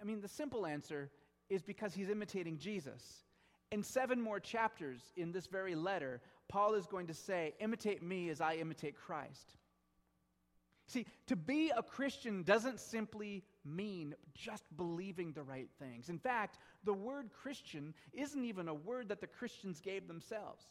I 0.01 0.05
mean, 0.05 0.21
the 0.21 0.29
simple 0.29 0.67
answer 0.67 1.11
is 1.49 1.63
because 1.63 1.95
he's 1.95 2.09
imitating 2.09 2.59
Jesus. 2.59 3.25
In 3.71 3.83
seven 3.83 4.21
more 4.21 4.41
chapters 4.41 5.01
in 5.17 5.33
this 5.33 5.47
very 5.47 5.75
letter, 5.75 6.21
Paul 6.49 6.75
is 6.75 6.87
going 6.87 7.07
to 7.09 7.15
say, 7.15 7.55
Imitate 7.61 8.03
me 8.03 8.29
as 8.29 8.41
I 8.41 8.55
imitate 8.55 8.95
Christ. 8.97 9.57
See, 10.87 11.07
to 11.29 11.37
be 11.37 11.73
a 11.75 11.83
Christian 11.83 12.43
doesn't 12.43 12.79
simply 12.79 13.43
mean 13.65 14.15
just 14.35 14.65
believing 14.77 15.33
the 15.33 15.43
right 15.43 15.71
things. 15.79 16.11
In 16.11 16.19
fact, 16.19 16.59
the 16.85 16.93
word 16.93 17.31
Christian 17.33 17.95
isn't 18.13 18.45
even 18.45 18.69
a 18.69 18.75
word 18.75 19.09
that 19.09 19.21
the 19.21 19.27
Christians 19.27 19.81
gave 19.81 20.07
themselves. 20.07 20.63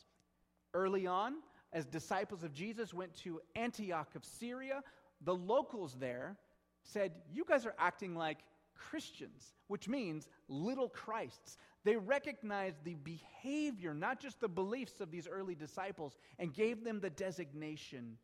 Early 0.75 1.07
on, 1.07 1.37
as 1.71 1.85
disciples 1.87 2.43
of 2.43 2.53
Jesus 2.53 2.93
went 2.93 3.15
to 3.23 3.41
Antioch 3.55 4.15
of 4.15 4.23
Syria, 4.23 4.81
the 5.21 5.33
locals 5.33 5.95
there 5.99 6.37
said, 6.83 7.13
You 7.31 7.43
guys 7.47 7.65
are 7.65 7.75
acting 7.79 8.15
like 8.15 8.37
Christians, 8.75 9.53
which 9.67 9.87
means 9.87 10.27
little 10.47 10.89
Christs. 10.89 11.57
They 11.83 11.95
recognized 11.95 12.83
the 12.83 12.95
behavior, 12.95 13.93
not 13.93 14.19
just 14.19 14.39
the 14.39 14.47
beliefs 14.47 15.01
of 15.01 15.11
these 15.11 15.27
early 15.27 15.55
disciples, 15.55 16.17
and 16.39 16.53
gave 16.53 16.83
them 16.83 16.99
the 16.99 17.09
designation 17.09 18.17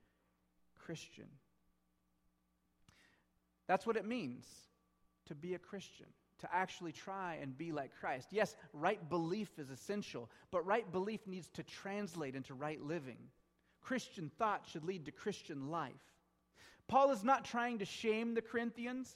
Christian. 0.75 1.27
That's 3.67 3.85
what 3.85 3.97
it 3.97 4.05
means 4.05 4.45
to 5.27 5.35
be 5.35 5.53
a 5.53 5.59
Christian. 5.59 6.07
to 6.39 6.49
actually 6.53 6.91
try 6.91 7.37
and 7.41 7.57
be 7.57 7.71
like 7.71 7.91
Christ. 7.99 8.29
Yes, 8.31 8.55
right 8.73 9.09
belief 9.09 9.59
is 9.59 9.69
essential, 9.69 10.29
but 10.51 10.65
right 10.65 10.89
belief 10.91 11.27
needs 11.27 11.49
to 11.49 11.63
translate 11.63 12.35
into 12.35 12.53
right 12.53 12.81
living. 12.81 13.17
Christian 13.81 14.31
thought 14.37 14.67
should 14.71 14.83
lead 14.83 15.05
to 15.05 15.11
Christian 15.11 15.69
life. 15.69 15.93
Paul 16.87 17.11
is 17.11 17.23
not 17.23 17.45
trying 17.45 17.79
to 17.79 17.85
shame 17.85 18.33
the 18.33 18.41
Corinthians, 18.41 19.15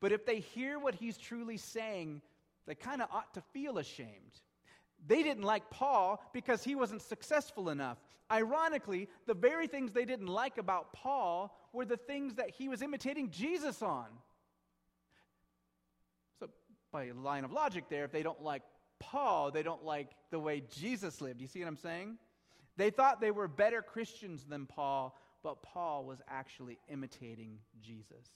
but 0.00 0.12
if 0.12 0.24
they 0.24 0.40
hear 0.40 0.78
what 0.78 0.94
he's 0.94 1.16
truly 1.16 1.56
saying, 1.56 2.22
they 2.66 2.74
kind 2.74 3.02
of 3.02 3.08
ought 3.12 3.32
to 3.34 3.40
feel 3.52 3.78
ashamed. 3.78 4.40
They 5.06 5.22
didn't 5.22 5.44
like 5.44 5.70
Paul 5.70 6.22
because 6.32 6.62
he 6.62 6.74
wasn't 6.74 7.02
successful 7.02 7.70
enough. 7.70 7.98
Ironically, 8.30 9.08
the 9.26 9.34
very 9.34 9.66
things 9.66 9.92
they 9.92 10.04
didn't 10.04 10.28
like 10.28 10.58
about 10.58 10.92
Paul 10.92 11.56
were 11.72 11.84
the 11.84 11.96
things 11.96 12.34
that 12.34 12.50
he 12.50 12.68
was 12.68 12.82
imitating 12.82 13.30
Jesus 13.30 13.82
on. 13.82 14.06
So, 16.38 16.48
by 16.92 17.10
line 17.10 17.44
of 17.44 17.52
logic, 17.52 17.84
there, 17.88 18.04
if 18.04 18.12
they 18.12 18.22
don't 18.22 18.42
like 18.42 18.62
Paul, 18.98 19.50
they 19.50 19.62
don't 19.62 19.84
like 19.84 20.10
the 20.30 20.38
way 20.38 20.62
Jesus 20.78 21.20
lived. 21.20 21.40
You 21.40 21.46
see 21.46 21.60
what 21.60 21.68
I'm 21.68 21.76
saying? 21.76 22.18
They 22.76 22.90
thought 22.90 23.20
they 23.20 23.30
were 23.30 23.48
better 23.48 23.82
Christians 23.82 24.44
than 24.44 24.66
Paul, 24.66 25.16
but 25.42 25.62
Paul 25.62 26.04
was 26.04 26.20
actually 26.28 26.78
imitating 26.88 27.58
Jesus. 27.82 28.28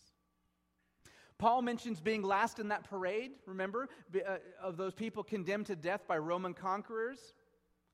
Paul 1.38 1.62
mentions 1.62 2.00
being 2.00 2.22
last 2.22 2.58
in 2.58 2.68
that 2.68 2.84
parade, 2.84 3.32
remember, 3.46 3.88
uh, 4.14 4.36
of 4.62 4.76
those 4.76 4.94
people 4.94 5.22
condemned 5.22 5.66
to 5.66 5.76
death 5.76 6.06
by 6.06 6.18
Roman 6.18 6.54
conquerors. 6.54 7.34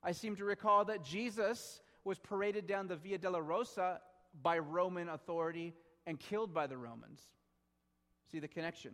I 0.02 0.12
seem 0.12 0.36
to 0.36 0.44
recall 0.44 0.84
that 0.86 1.02
Jesus 1.02 1.80
was 2.04 2.18
paraded 2.18 2.66
down 2.66 2.86
the 2.86 2.96
Via 2.96 3.18
Dolorosa 3.18 3.98
by 4.42 4.58
Roman 4.58 5.08
authority 5.08 5.74
and 6.06 6.18
killed 6.18 6.52
by 6.52 6.66
the 6.66 6.76
Romans. 6.76 7.22
See 8.30 8.38
the 8.38 8.48
connection? 8.48 8.92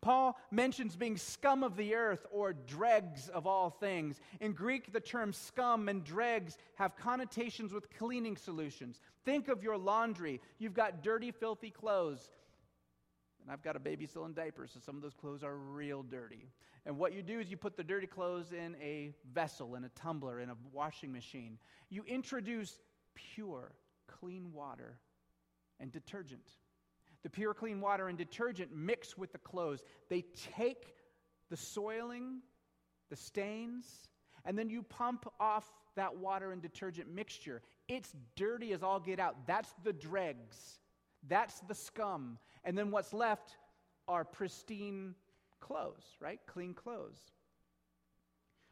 Paul 0.00 0.38
mentions 0.50 0.96
being 0.96 1.16
scum 1.16 1.62
of 1.62 1.76
the 1.76 1.94
earth 1.94 2.26
or 2.30 2.52
dregs 2.52 3.30
of 3.30 3.46
all 3.46 3.70
things. 3.70 4.20
In 4.40 4.52
Greek, 4.52 4.92
the 4.92 5.00
terms 5.00 5.38
scum 5.38 5.88
and 5.88 6.04
dregs 6.04 6.58
have 6.74 6.94
connotations 6.94 7.72
with 7.72 7.88
cleaning 7.96 8.36
solutions. 8.36 9.00
Think 9.24 9.48
of 9.48 9.62
your 9.62 9.78
laundry. 9.78 10.42
You've 10.58 10.74
got 10.74 11.02
dirty, 11.02 11.30
filthy 11.30 11.70
clothes. 11.70 12.28
And 13.44 13.52
I've 13.52 13.62
got 13.62 13.76
a 13.76 13.80
baby 13.80 14.06
still 14.06 14.24
in 14.24 14.32
diapers, 14.32 14.70
so 14.72 14.80
some 14.80 14.96
of 14.96 15.02
those 15.02 15.12
clothes 15.12 15.44
are 15.44 15.56
real 15.56 16.02
dirty. 16.02 16.48
And 16.86 16.96
what 16.96 17.12
you 17.12 17.22
do 17.22 17.40
is 17.40 17.50
you 17.50 17.58
put 17.58 17.76
the 17.76 17.84
dirty 17.84 18.06
clothes 18.06 18.52
in 18.52 18.74
a 18.82 19.12
vessel, 19.34 19.74
in 19.74 19.84
a 19.84 19.90
tumbler, 19.90 20.40
in 20.40 20.48
a 20.48 20.56
washing 20.72 21.12
machine. 21.12 21.58
You 21.90 22.04
introduce 22.06 22.78
pure, 23.14 23.72
clean 24.06 24.50
water 24.52 24.98
and 25.78 25.92
detergent. 25.92 26.52
The 27.22 27.28
pure, 27.28 27.52
clean 27.52 27.82
water 27.82 28.08
and 28.08 28.16
detergent 28.16 28.74
mix 28.74 29.18
with 29.18 29.32
the 29.32 29.38
clothes. 29.38 29.84
They 30.08 30.24
take 30.56 30.94
the 31.50 31.56
soiling, 31.56 32.40
the 33.10 33.16
stains, 33.16 34.08
and 34.46 34.58
then 34.58 34.70
you 34.70 34.82
pump 34.82 35.26
off 35.38 35.70
that 35.96 36.16
water 36.16 36.52
and 36.52 36.62
detergent 36.62 37.12
mixture. 37.14 37.60
It's 37.88 38.14
dirty 38.36 38.72
as 38.72 38.82
all 38.82 39.00
get 39.00 39.20
out. 39.20 39.46
That's 39.46 39.74
the 39.84 39.92
dregs. 39.92 40.80
That's 41.28 41.60
the 41.60 41.74
scum. 41.74 42.38
And 42.64 42.76
then 42.76 42.90
what's 42.90 43.12
left 43.12 43.56
are 44.08 44.24
pristine 44.24 45.14
clothes, 45.60 46.04
right? 46.20 46.40
Clean 46.46 46.74
clothes. 46.74 47.18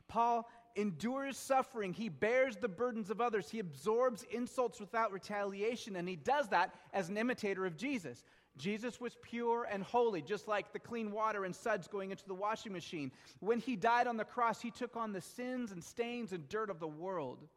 Paul 0.09 0.49
endures 0.77 1.37
suffering. 1.37 1.93
He 1.93 2.09
bears 2.09 2.57
the 2.57 2.69
burdens 2.69 3.11
of 3.11 3.21
others. 3.21 3.51
He 3.51 3.59
absorbs 3.59 4.25
insults 4.31 4.81
without 4.81 5.13
retaliation. 5.13 5.97
And 5.97 6.09
he 6.09 6.17
does 6.17 6.49
that 6.49 6.75
as 6.93 7.09
an 7.09 7.17
imitator 7.17 7.65
of 7.67 7.77
Jesus. 7.77 8.25
Jesus 8.59 9.01
was 9.01 9.17
pure 9.23 9.67
and 9.71 9.83
holy, 9.83 10.21
just 10.21 10.47
like 10.47 10.73
the 10.73 10.79
clean 10.79 11.11
water 11.11 11.45
and 11.45 11.57
suds 11.57 11.89
going 11.89 12.11
into 12.11 12.27
the 12.27 12.35
washing 12.35 12.73
machine. 12.73 13.11
When 13.41 13.59
he 13.59 13.77
died 13.77 14.07
on 14.07 14.19
the 14.19 14.25
cross, 14.25 14.61
he 14.61 14.71
took 14.71 14.97
on 14.97 15.13
the 15.13 15.23
sins 15.23 15.73
and 15.73 15.83
stains 15.83 16.33
and 16.33 16.49
dirt 16.49 16.69
of 16.69 16.79
the 16.79 16.87
world. 16.87 17.49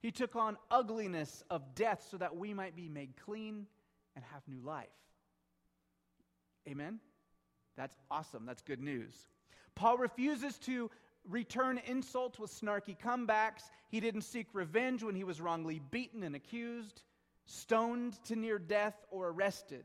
He 0.00 0.12
took 0.12 0.36
on 0.36 0.56
ugliness 0.70 1.42
of 1.50 1.74
death 1.74 2.06
so 2.08 2.16
that 2.18 2.36
we 2.36 2.54
might 2.54 2.76
be 2.76 2.88
made 2.88 3.14
clean 3.24 3.66
and 4.14 4.24
have 4.32 4.42
new 4.46 4.60
life. 4.60 4.88
Amen? 6.68 7.00
That's 7.76 7.96
awesome. 8.10 8.46
That's 8.46 8.62
good 8.62 8.80
news. 8.80 9.14
Paul 9.74 9.96
refuses 9.98 10.58
to 10.60 10.90
return 11.28 11.80
insults 11.86 12.38
with 12.38 12.50
snarky 12.50 12.96
comebacks. 12.98 13.70
He 13.88 14.00
didn't 14.00 14.22
seek 14.22 14.46
revenge 14.52 15.02
when 15.02 15.14
he 15.14 15.24
was 15.24 15.40
wrongly 15.40 15.80
beaten 15.90 16.22
and 16.22 16.34
accused, 16.34 17.02
stoned 17.46 18.22
to 18.24 18.36
near 18.36 18.58
death, 18.58 18.94
or 19.10 19.28
arrested. 19.28 19.84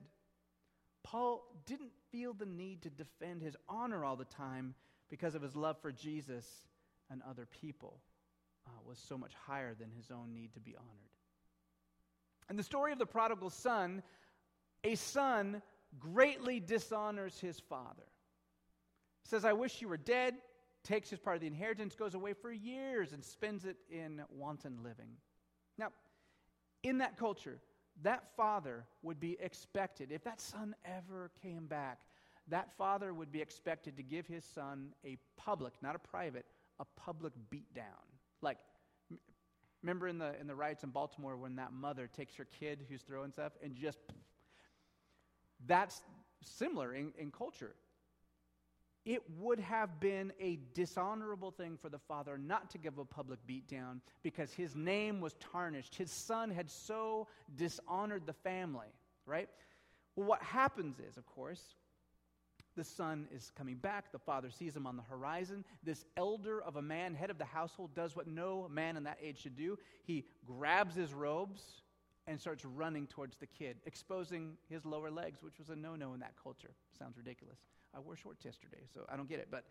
Paul 1.04 1.44
didn't 1.66 1.92
feel 2.12 2.34
the 2.34 2.46
need 2.46 2.82
to 2.82 2.90
defend 2.90 3.42
his 3.42 3.56
honor 3.70 4.04
all 4.04 4.16
the 4.16 4.26
time 4.26 4.76
because 5.10 5.36
of 5.36 5.42
his 5.42 5.56
love 5.56 5.78
for 5.82 5.92
Jesus 5.92 6.46
and 7.10 7.22
other 7.30 7.48
people 7.62 8.02
uh, 8.66 8.72
was 8.86 8.98
so 8.98 9.18
much 9.18 9.32
higher 9.46 9.74
than 9.74 9.90
his 9.96 10.12
own 10.12 10.34
need 10.34 10.54
to 10.54 10.60
be 10.60 10.76
honored. 10.76 11.12
And 12.50 12.58
the 12.58 12.64
story 12.64 12.92
of 12.92 13.00
the 13.00 13.06
prodigal 13.06 13.50
son, 13.50 14.04
a 14.84 14.96
son 14.96 15.62
greatly 16.00 16.60
dishonors 16.60 17.40
his 17.40 17.60
father. 17.60 18.08
Says, 19.24 19.44
I 19.44 19.54
wish 19.54 19.82
you 19.82 19.90
were 19.90 19.98
dead, 19.98 20.36
takes 20.84 21.10
his 21.10 21.20
part 21.20 21.36
of 21.36 21.42
the 21.42 21.48
inheritance, 21.48 21.96
goes 21.96 22.14
away 22.14 22.34
for 22.34 22.52
years, 22.52 23.12
and 23.12 23.24
spends 23.24 23.66
it 23.66 23.78
in 23.90 24.22
wanton 24.30 24.80
living. 24.84 25.18
Now, 25.78 25.90
in 26.84 27.00
that 27.00 27.18
culture, 27.18 27.60
that 28.04 28.24
father 28.38 28.86
would 29.02 29.20
be 29.20 29.38
expected, 29.42 30.12
if 30.12 30.24
that 30.24 30.40
son 30.40 30.76
ever 30.86 31.32
came 31.42 31.68
back, 31.68 32.00
that 32.48 32.72
father 32.78 33.14
would 33.14 33.32
be 33.32 33.42
expected 33.42 33.98
to 33.98 34.04
give 34.04 34.26
his 34.28 34.46
son 34.46 34.94
a 35.04 35.18
public, 35.36 35.74
not 35.82 35.96
a 35.96 36.00
private, 36.00 36.46
a 36.80 36.86
public 36.96 37.34
beatdown. 37.52 38.06
Like, 38.42 38.58
remember 39.84 40.08
in 40.08 40.18
the, 40.18 40.40
in 40.40 40.48
the 40.48 40.56
riots 40.56 40.84
in 40.84 40.90
Baltimore 40.90 41.38
when 41.38 41.56
that 41.58 41.72
mother 41.72 42.08
takes 42.08 42.36
her 42.36 42.46
kid 42.60 42.86
who's 42.90 43.02
throwing 43.02 43.32
stuff 43.32 43.54
and 43.64 43.76
just 43.76 44.00
that's 45.66 46.02
similar 46.42 46.94
in, 46.94 47.12
in 47.18 47.32
culture. 47.32 47.74
It 49.06 49.22
would 49.40 49.60
have 49.62 50.02
been 50.02 50.34
a 50.40 50.60
dishonorable 50.74 51.52
thing 51.52 51.78
for 51.82 51.88
the 51.88 51.98
father 51.98 52.38
not 52.38 52.70
to 52.72 52.78
give 52.78 52.98
a 52.98 53.06
public 53.06 53.40
beatdown 53.48 54.02
because 54.22 54.52
his 54.52 54.76
name 54.76 55.22
was 55.22 55.34
tarnished. 55.40 55.96
His 55.96 56.12
son 56.12 56.52
had 56.52 56.70
so 56.70 57.28
dishonored 57.56 58.26
the 58.26 58.34
family, 58.34 58.88
right? 59.26 59.48
Well, 60.18 60.28
what 60.28 60.44
happens 60.44 61.00
is, 61.00 61.16
of 61.16 61.26
course, 61.26 61.62
the 62.78 62.84
son 62.86 63.28
is 63.36 63.52
coming 63.58 63.76
back. 63.76 64.14
The 64.14 64.20
father 64.20 64.50
sees 64.50 64.76
him 64.76 64.88
on 64.88 64.96
the 64.96 65.04
horizon. 65.04 65.66
This 65.84 66.06
elder 66.16 66.62
of 66.62 66.78
a 66.78 66.82
man, 66.82 67.14
head 67.14 67.30
of 67.30 67.38
the 67.38 67.46
household, 67.46 67.94
does 67.94 68.16
what 68.16 68.28
no 68.28 68.70
man 68.72 68.96
in 68.96 69.04
that 69.04 69.18
age 69.22 69.42
should 69.42 69.58
do. 69.58 69.78
He 70.06 70.24
grabs 70.46 70.96
his 70.96 71.14
robes, 71.14 71.82
and 72.28 72.40
starts 72.40 72.66
running 72.66 73.08
towards 73.08 73.38
the 73.38 73.48
kid, 73.48 73.78
exposing 73.86 74.58
his 74.70 74.86
lower 74.86 75.10
legs, 75.10 75.42
which 75.42 75.58
was 75.58 75.70
a 75.70 75.76
no 75.76 75.96
no 75.96 76.14
in 76.14 76.20
that 76.20 76.34
culture. 76.42 76.72
Sounds 77.00 77.18
ridiculous. 77.18 77.58
I 77.96 78.00
wore 78.00 78.18
shorts 78.18 78.44
yesterday, 78.44 78.84
so 78.94 79.06
I 79.10 79.16
don't 79.16 79.30
get 79.30 79.40
it. 79.40 79.48
But 79.50 79.64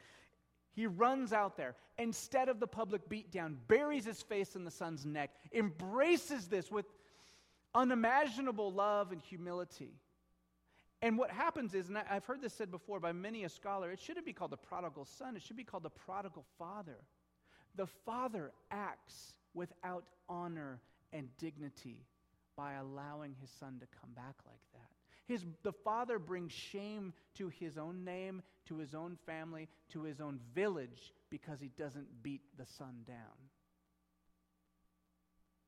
he 0.72 0.86
runs 0.86 1.32
out 1.32 1.56
there, 1.56 1.74
instead 1.98 2.48
of 2.48 2.58
the 2.58 2.66
public 2.66 3.08
beatdown, 3.08 3.56
buries 3.68 4.06
his 4.06 4.22
face 4.22 4.56
in 4.56 4.64
the 4.64 4.70
son's 4.70 5.04
neck, 5.04 5.30
embraces 5.52 6.48
this 6.48 6.70
with 6.70 6.86
unimaginable 7.74 8.72
love 8.72 9.12
and 9.12 9.20
humility. 9.20 9.92
And 11.02 11.18
what 11.18 11.30
happens 11.30 11.74
is, 11.74 11.88
and 11.88 11.98
I've 11.98 12.24
heard 12.24 12.40
this 12.40 12.54
said 12.54 12.70
before 12.70 13.00
by 13.00 13.12
many 13.12 13.44
a 13.44 13.48
scholar, 13.48 13.90
it 13.90 14.00
shouldn't 14.00 14.24
be 14.24 14.32
called 14.32 14.50
the 14.50 14.56
prodigal 14.56 15.04
son, 15.04 15.36
it 15.36 15.42
should 15.42 15.56
be 15.56 15.64
called 15.64 15.82
the 15.82 15.90
prodigal 15.90 16.44
father. 16.58 16.98
The 17.74 17.86
father 17.86 18.52
acts 18.70 19.34
without 19.52 20.04
honor 20.28 20.80
and 21.12 21.28
dignity 21.38 22.06
by 22.56 22.74
allowing 22.74 23.34
his 23.40 23.50
son 23.50 23.78
to 23.80 23.86
come 24.00 24.10
back 24.14 24.36
like 24.46 24.60
that. 24.72 24.90
His, 25.26 25.44
the 25.62 25.72
father 25.72 26.18
brings 26.18 26.52
shame 26.52 27.12
to 27.34 27.48
his 27.48 27.76
own 27.76 28.04
name, 28.04 28.42
to 28.66 28.78
his 28.78 28.94
own 28.94 29.18
family, 29.26 29.68
to 29.90 30.04
his 30.04 30.20
own 30.20 30.38
village 30.54 31.12
because 31.30 31.60
he 31.60 31.70
doesn't 31.76 32.22
beat 32.22 32.42
the 32.56 32.66
son 32.78 33.02
down. 33.06 33.16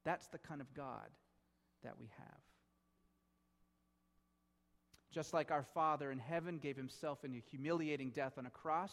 That's 0.05 0.29
the 0.29 0.39
kind 0.39 0.61
of 0.61 0.73
God 0.75 1.09
that 1.83 1.99
we 1.99 2.07
have. 2.17 2.48
Just 5.11 5.33
like 5.33 5.51
our 5.51 5.63
Father 5.63 6.11
in 6.11 6.19
heaven 6.19 6.59
gave 6.59 6.77
himself 6.77 7.25
in 7.25 7.35
a 7.35 7.43
humiliating 7.51 8.11
death 8.11 8.39
on 8.39 8.47
a 8.47 8.51
cross 8.51 8.93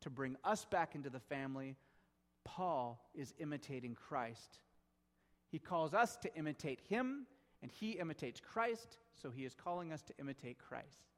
to 0.00 0.10
bring 0.10 0.36
us 0.44 0.66
back 0.66 0.94
into 0.94 1.08
the 1.08 1.20
family, 1.20 1.76
Paul 2.44 3.02
is 3.14 3.32
imitating 3.38 3.94
Christ. 3.94 4.58
He 5.50 5.58
calls 5.58 5.94
us 5.94 6.16
to 6.18 6.34
imitate 6.36 6.80
him 6.88 7.26
and 7.62 7.70
he 7.70 7.92
imitates 7.92 8.40
Christ, 8.40 8.98
so 9.14 9.30
he 9.30 9.44
is 9.44 9.54
calling 9.54 9.90
us 9.92 10.02
to 10.02 10.12
imitate 10.18 10.58
Christ. 10.58 11.08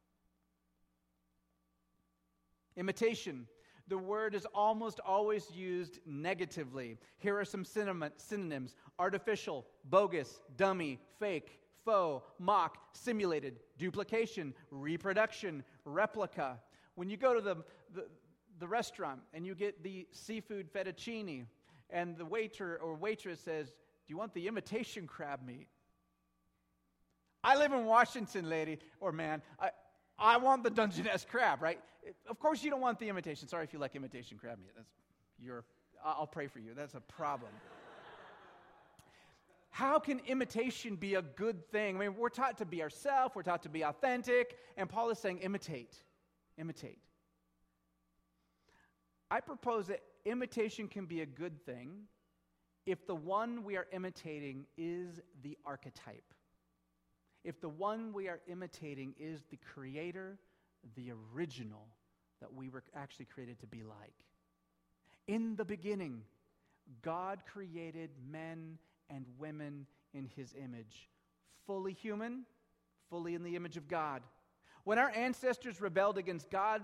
Imitation. 2.76 3.46
The 3.88 3.98
word 3.98 4.34
is 4.34 4.46
almost 4.54 5.00
always 5.00 5.50
used 5.50 5.98
negatively. 6.06 6.98
Here 7.18 7.38
are 7.38 7.44
some 7.44 7.64
synonyms 7.64 8.74
artificial, 8.98 9.66
bogus, 9.84 10.40
dummy, 10.56 11.00
fake, 11.18 11.58
faux, 11.86 12.22
mock, 12.38 12.76
simulated, 12.92 13.60
duplication, 13.78 14.52
reproduction, 14.70 15.64
replica. 15.86 16.58
When 16.96 17.08
you 17.08 17.16
go 17.16 17.32
to 17.32 17.40
the 17.40 17.56
the, 17.94 18.06
the 18.58 18.66
restaurant 18.66 19.20
and 19.32 19.46
you 19.46 19.54
get 19.54 19.82
the 19.82 20.06
seafood 20.12 20.70
fettuccine, 20.72 21.46
and 21.90 22.16
the 22.16 22.24
waiter 22.24 22.78
or 22.82 22.94
waitress 22.94 23.40
says, 23.40 23.68
Do 23.68 23.74
you 24.08 24.16
want 24.16 24.34
the 24.34 24.48
imitation 24.48 25.06
crab 25.06 25.40
meat? 25.46 25.68
I 27.44 27.56
live 27.56 27.72
in 27.72 27.84
Washington, 27.84 28.48
lady 28.48 28.78
or 29.00 29.12
man. 29.12 29.40
I, 29.60 29.70
I 30.18 30.36
want 30.38 30.64
the 30.64 30.70
Dungeness 30.70 31.24
crab, 31.28 31.62
right? 31.62 31.78
Of 32.28 32.38
course, 32.40 32.64
you 32.64 32.70
don't 32.70 32.80
want 32.80 32.98
the 32.98 33.08
imitation. 33.08 33.46
Sorry 33.46 33.64
if 33.64 33.72
you 33.72 33.78
like 33.78 33.94
imitation 33.94 34.38
crab 34.38 34.58
meat. 34.58 34.72
That's 34.76 34.88
your, 35.40 35.64
I'll 36.04 36.26
pray 36.26 36.48
for 36.48 36.58
you. 36.58 36.72
That's 36.74 36.94
a 36.94 37.00
problem. 37.00 37.50
How 39.76 39.98
can 39.98 40.20
imitation 40.26 40.96
be 40.96 41.16
a 41.16 41.20
good 41.20 41.70
thing? 41.70 41.96
I 41.96 41.98
mean, 41.98 42.16
we're 42.16 42.30
taught 42.30 42.56
to 42.58 42.64
be 42.64 42.82
ourselves, 42.82 43.34
we're 43.34 43.42
taught 43.42 43.62
to 43.64 43.68
be 43.68 43.84
authentic, 43.84 44.56
and 44.78 44.88
Paul 44.88 45.10
is 45.10 45.18
saying, 45.18 45.40
imitate. 45.40 46.02
Imitate. 46.56 46.98
I 49.30 49.40
propose 49.40 49.88
that 49.88 50.00
imitation 50.24 50.88
can 50.88 51.04
be 51.04 51.20
a 51.20 51.26
good 51.26 51.62
thing 51.66 51.90
if 52.86 53.06
the 53.06 53.14
one 53.14 53.64
we 53.64 53.76
are 53.76 53.86
imitating 53.92 54.64
is 54.78 55.20
the 55.42 55.58
archetype. 55.66 56.32
If 57.44 57.60
the 57.60 57.68
one 57.68 58.14
we 58.14 58.28
are 58.28 58.40
imitating 58.48 59.14
is 59.20 59.42
the 59.50 59.58
creator, 59.74 60.38
the 60.94 61.12
original 61.34 61.86
that 62.40 62.50
we 62.50 62.70
were 62.70 62.82
actually 62.94 63.26
created 63.26 63.60
to 63.60 63.66
be 63.66 63.82
like. 63.82 64.24
In 65.28 65.54
the 65.54 65.66
beginning, 65.66 66.22
God 67.02 67.40
created 67.52 68.08
men 68.32 68.78
and 69.10 69.26
women 69.38 69.86
in 70.14 70.26
his 70.36 70.54
image, 70.54 71.08
fully 71.66 71.92
human, 71.92 72.44
fully 73.10 73.34
in 73.34 73.42
the 73.42 73.56
image 73.56 73.76
of 73.76 73.88
God. 73.88 74.22
When 74.84 74.98
our 74.98 75.10
ancestors 75.10 75.80
rebelled 75.80 76.18
against 76.18 76.50
God, 76.50 76.82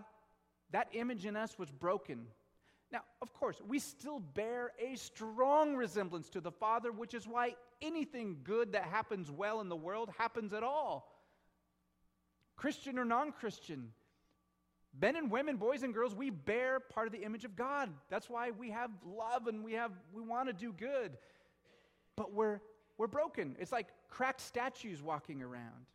that 0.71 0.89
image 0.93 1.27
in 1.27 1.37
us 1.37 1.59
was 1.59 1.71
broken. 1.71 2.27
Now, 2.91 3.01
of 3.23 3.33
course, 3.33 3.61
we 3.67 3.79
still 3.79 4.21
bear 4.21 4.73
a 4.79 4.97
strong 4.97 5.77
resemblance 5.77 6.29
to 6.31 6.41
the 6.41 6.51
Father, 6.51 6.93
which 6.93 7.15
is 7.15 7.27
why 7.27 7.55
anything 7.81 8.39
good 8.45 8.73
that 8.73 8.85
happens 8.85 9.31
well 9.31 9.61
in 9.61 9.69
the 9.69 9.77
world 9.77 10.11
happens 10.19 10.53
at 10.53 10.63
all. 10.63 11.09
Christian 12.57 12.99
or 12.99 13.05
non 13.05 13.33
Christian, 13.33 13.89
men 15.01 15.17
and 15.17 15.31
women, 15.31 15.57
boys 15.57 15.83
and 15.83 15.95
girls, 15.95 16.15
we 16.15 16.29
bear 16.31 16.81
part 16.81 17.07
of 17.07 17.13
the 17.13 17.23
image 17.23 17.45
of 17.45 17.57
God. 17.57 17.91
That's 18.11 18.29
why 18.29 18.51
we 18.51 18.71
have 18.71 18.91
love 19.07 19.47
and 19.47 19.65
we 19.65 19.73
have 19.73 19.93
we 20.13 20.23
want 20.23 20.49
to 20.49 20.53
do 20.53 20.73
good 20.73 21.17
but 22.17 22.33
we're, 22.33 22.61
we're 22.99 23.07
broken. 23.07 23.57
It's 23.59 23.73
like 23.73 23.89
cracked 24.09 24.41
statues 24.41 25.03
walking 25.03 25.43
around. 25.43 25.87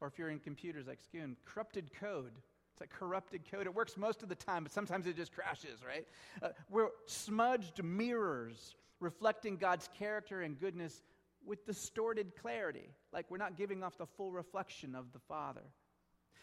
Or 0.00 0.08
if 0.08 0.18
you're 0.18 0.30
in 0.30 0.38
computers 0.38 0.86
like 0.86 0.98
Skun, 1.00 1.36
corrupted 1.44 1.90
code. 1.98 2.32
It's 2.72 2.80
like 2.80 2.90
corrupted 2.90 3.42
code. 3.50 3.66
It 3.66 3.74
works 3.74 3.96
most 3.96 4.22
of 4.22 4.28
the 4.28 4.34
time, 4.34 4.64
but 4.64 4.72
sometimes 4.72 5.06
it 5.06 5.16
just 5.16 5.32
crashes, 5.32 5.78
right? 5.86 6.06
Uh, 6.42 6.48
we're 6.68 6.88
smudged 7.06 7.82
mirrors 7.84 8.74
reflecting 9.00 9.56
God's 9.56 9.88
character 9.96 10.42
and 10.42 10.58
goodness 10.58 11.02
with 11.46 11.64
distorted 11.66 12.32
clarity, 12.40 12.90
like 13.12 13.30
we're 13.30 13.36
not 13.36 13.56
giving 13.56 13.82
off 13.82 13.96
the 13.98 14.06
full 14.06 14.32
reflection 14.32 14.94
of 14.94 15.12
the 15.12 15.18
Father. 15.20 15.62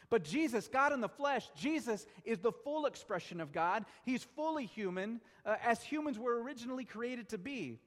But 0.10 0.24
Jesus, 0.24 0.68
God 0.68 0.92
in 0.92 1.02
the 1.02 1.10
flesh, 1.10 1.48
Jesus 1.56 2.06
is 2.26 2.40
the 2.40 2.52
full 2.52 2.86
expression 2.86 3.40
of 3.40 3.52
God. 3.52 3.86
He's 4.04 4.24
fully 4.24 4.66
human, 4.66 5.22
uh, 5.46 5.56
as 5.64 5.82
humans 5.82 6.20
were 6.20 6.42
originally 6.42 6.86
created 6.86 7.30
to 7.30 7.38
be. 7.38 7.80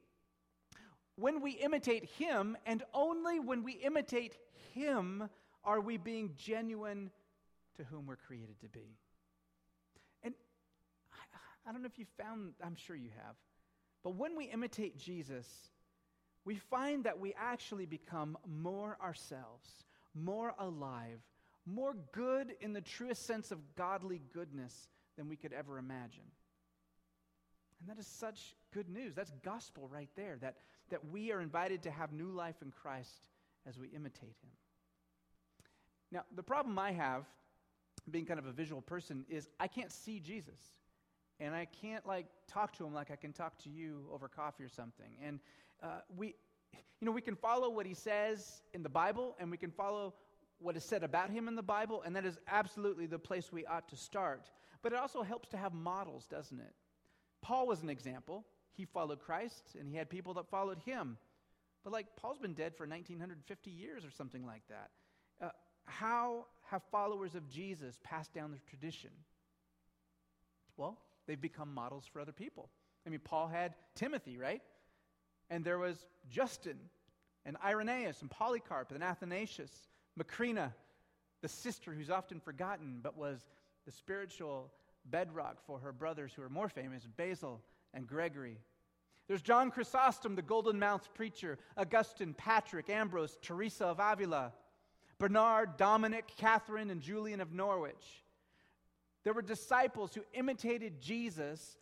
When 1.17 1.41
we 1.41 1.51
imitate 1.51 2.05
Him, 2.05 2.57
and 2.65 2.83
only 2.93 3.39
when 3.39 3.63
we 3.63 3.73
imitate 3.73 4.35
Him, 4.73 5.29
are 5.63 5.79
we 5.81 5.97
being 5.97 6.31
genuine 6.37 7.11
to 7.77 7.83
whom 7.83 8.05
we're 8.05 8.15
created 8.15 8.59
to 8.61 8.69
be. 8.69 8.97
And 10.23 10.33
I, 11.11 11.69
I 11.69 11.71
don't 11.71 11.81
know 11.81 11.89
if 11.91 11.99
you 11.99 12.05
found, 12.17 12.53
I'm 12.63 12.75
sure 12.75 12.95
you 12.95 13.09
have, 13.25 13.35
but 14.03 14.15
when 14.15 14.35
we 14.35 14.45
imitate 14.45 14.97
Jesus, 14.97 15.47
we 16.45 16.55
find 16.55 17.03
that 17.05 17.19
we 17.19 17.33
actually 17.37 17.85
become 17.85 18.37
more 18.47 18.97
ourselves, 19.01 19.67
more 20.13 20.53
alive, 20.59 21.19
more 21.65 21.95
good 22.11 22.55
in 22.61 22.73
the 22.73 22.81
truest 22.81 23.25
sense 23.25 23.51
of 23.51 23.59
godly 23.75 24.21
goodness 24.33 24.87
than 25.17 25.29
we 25.29 25.35
could 25.35 25.53
ever 25.53 25.77
imagine. 25.77 26.23
And 27.79 27.89
that 27.89 27.99
is 27.99 28.07
such 28.07 28.55
good 28.73 28.89
news. 28.89 29.15
That's 29.15 29.31
gospel 29.43 29.87
right 29.91 30.09
there, 30.15 30.37
that, 30.41 30.55
that 30.89 31.05
we 31.11 31.31
are 31.31 31.41
invited 31.41 31.83
to 31.83 31.91
have 31.91 32.11
new 32.11 32.29
life 32.29 32.55
in 32.61 32.71
Christ 32.71 33.29
as 33.67 33.77
we 33.79 33.87
imitate 33.87 34.35
him. 34.43 34.51
Now, 36.11 36.23
the 36.35 36.43
problem 36.43 36.77
I 36.77 36.91
have, 36.91 37.25
being 38.11 38.25
kind 38.25 38.39
of 38.39 38.45
a 38.45 38.51
visual 38.51 38.81
person, 38.81 39.25
is 39.29 39.49
I 39.59 39.67
can't 39.67 39.91
see 39.91 40.19
Jesus. 40.19 40.59
And 41.39 41.53
I 41.53 41.65
can't 41.65 42.05
like 42.05 42.27
talk 42.47 42.73
to 42.77 42.85
him 42.85 42.93
like 42.93 43.11
I 43.11 43.17
can 43.17 43.33
talk 43.33 43.57
to 43.63 43.69
you 43.69 44.07
over 44.13 44.27
coffee 44.27 44.63
or 44.63 44.69
something. 44.69 45.17
And 45.21 45.39
uh, 45.83 45.87
we, 46.15 46.35
you 47.01 47.05
know, 47.05 47.11
we 47.11 47.21
can 47.21 47.35
follow 47.35 47.69
what 47.69 47.85
he 47.85 47.93
says 47.93 48.61
in 48.73 48.83
the 48.83 48.89
Bible, 48.89 49.35
and 49.39 49.51
we 49.51 49.57
can 49.57 49.71
follow 49.71 50.13
what 50.59 50.77
is 50.77 50.83
said 50.83 51.03
about 51.03 51.29
him 51.29 51.47
in 51.47 51.55
the 51.55 51.63
Bible, 51.63 52.01
and 52.05 52.15
that 52.15 52.25
is 52.25 52.37
absolutely 52.47 53.05
the 53.05 53.19
place 53.19 53.51
we 53.51 53.65
ought 53.65 53.87
to 53.89 53.95
start. 53.95 54.49
But 54.81 54.93
it 54.93 54.99
also 54.99 55.23
helps 55.23 55.49
to 55.49 55.57
have 55.57 55.73
models, 55.73 56.27
doesn't 56.27 56.59
it? 56.59 56.73
Paul 57.41 57.67
was 57.67 57.81
an 57.81 57.89
example. 57.89 58.45
He 58.73 58.85
followed 58.85 59.19
Christ, 59.19 59.75
and 59.79 59.87
he 59.87 59.95
had 59.95 60.09
people 60.09 60.33
that 60.35 60.49
followed 60.49 60.79
him. 60.85 61.17
But 61.83 61.93
like 61.93 62.07
Paul's 62.15 62.39
been 62.39 62.53
dead 62.53 62.75
for 62.75 62.87
1950 62.87 63.69
years 63.69 64.03
or 64.03 64.11
something 64.11 64.45
like 64.45 64.63
that. 64.69 64.89
Uh, 65.41 65.49
how 65.85 66.45
have 66.63 66.81
followers 66.91 67.35
of 67.35 67.47
Jesus 67.49 67.99
passed 68.03 68.33
down 68.33 68.51
the 68.51 68.57
tradition? 68.69 69.11
Well, 70.77 70.97
they've 71.27 71.39
become 71.39 71.73
models 71.73 72.05
for 72.11 72.19
other 72.19 72.31
people. 72.31 72.69
I 73.05 73.09
mean, 73.09 73.19
Paul 73.23 73.47
had 73.47 73.75
Timothy, 73.93 74.37
right? 74.37 74.61
And 75.49 75.63
there 75.63 75.77
was 75.77 76.05
Justin 76.29 76.79
and 77.45 77.55
Irenaeus 77.63 78.21
and 78.21 78.31
Polycarp 78.31 78.91
and 78.91 79.03
Athanasius 79.03 79.71
Macrina, 80.19 80.73
the 81.41 81.47
sister 81.47 81.93
who's 81.93 82.09
often 82.09 82.39
forgotten 82.39 82.99
but 83.01 83.17
was 83.17 83.45
the 83.85 83.91
spiritual 83.91 84.71
bedrock 85.05 85.57
for 85.65 85.79
her 85.79 85.91
brothers 85.91 86.33
who 86.35 86.41
are 86.41 86.49
more 86.49 86.69
famous, 86.69 87.05
Basil 87.17 87.61
and 87.93 88.07
Gregory. 88.07 88.57
There's 89.27 89.41
John 89.41 89.71
Chrysostom, 89.71 90.35
the 90.35 90.41
golden 90.41 90.79
mouthed 90.79 91.13
preacher, 91.13 91.57
Augustine, 91.77 92.33
Patrick, 92.33 92.89
Ambrose, 92.89 93.37
Teresa 93.41 93.85
of 93.85 93.99
Avila, 93.99 94.53
Bernard, 95.17 95.77
Dominic, 95.77 96.31
Catherine, 96.37 96.89
and 96.89 97.01
Julian 97.01 97.41
of 97.41 97.53
Norwich. 97.53 98.23
There 99.23 99.33
were 99.33 99.41
disciples 99.41 100.13
who 100.13 100.21
imitated 100.33 101.01
Jesus, 101.01 101.77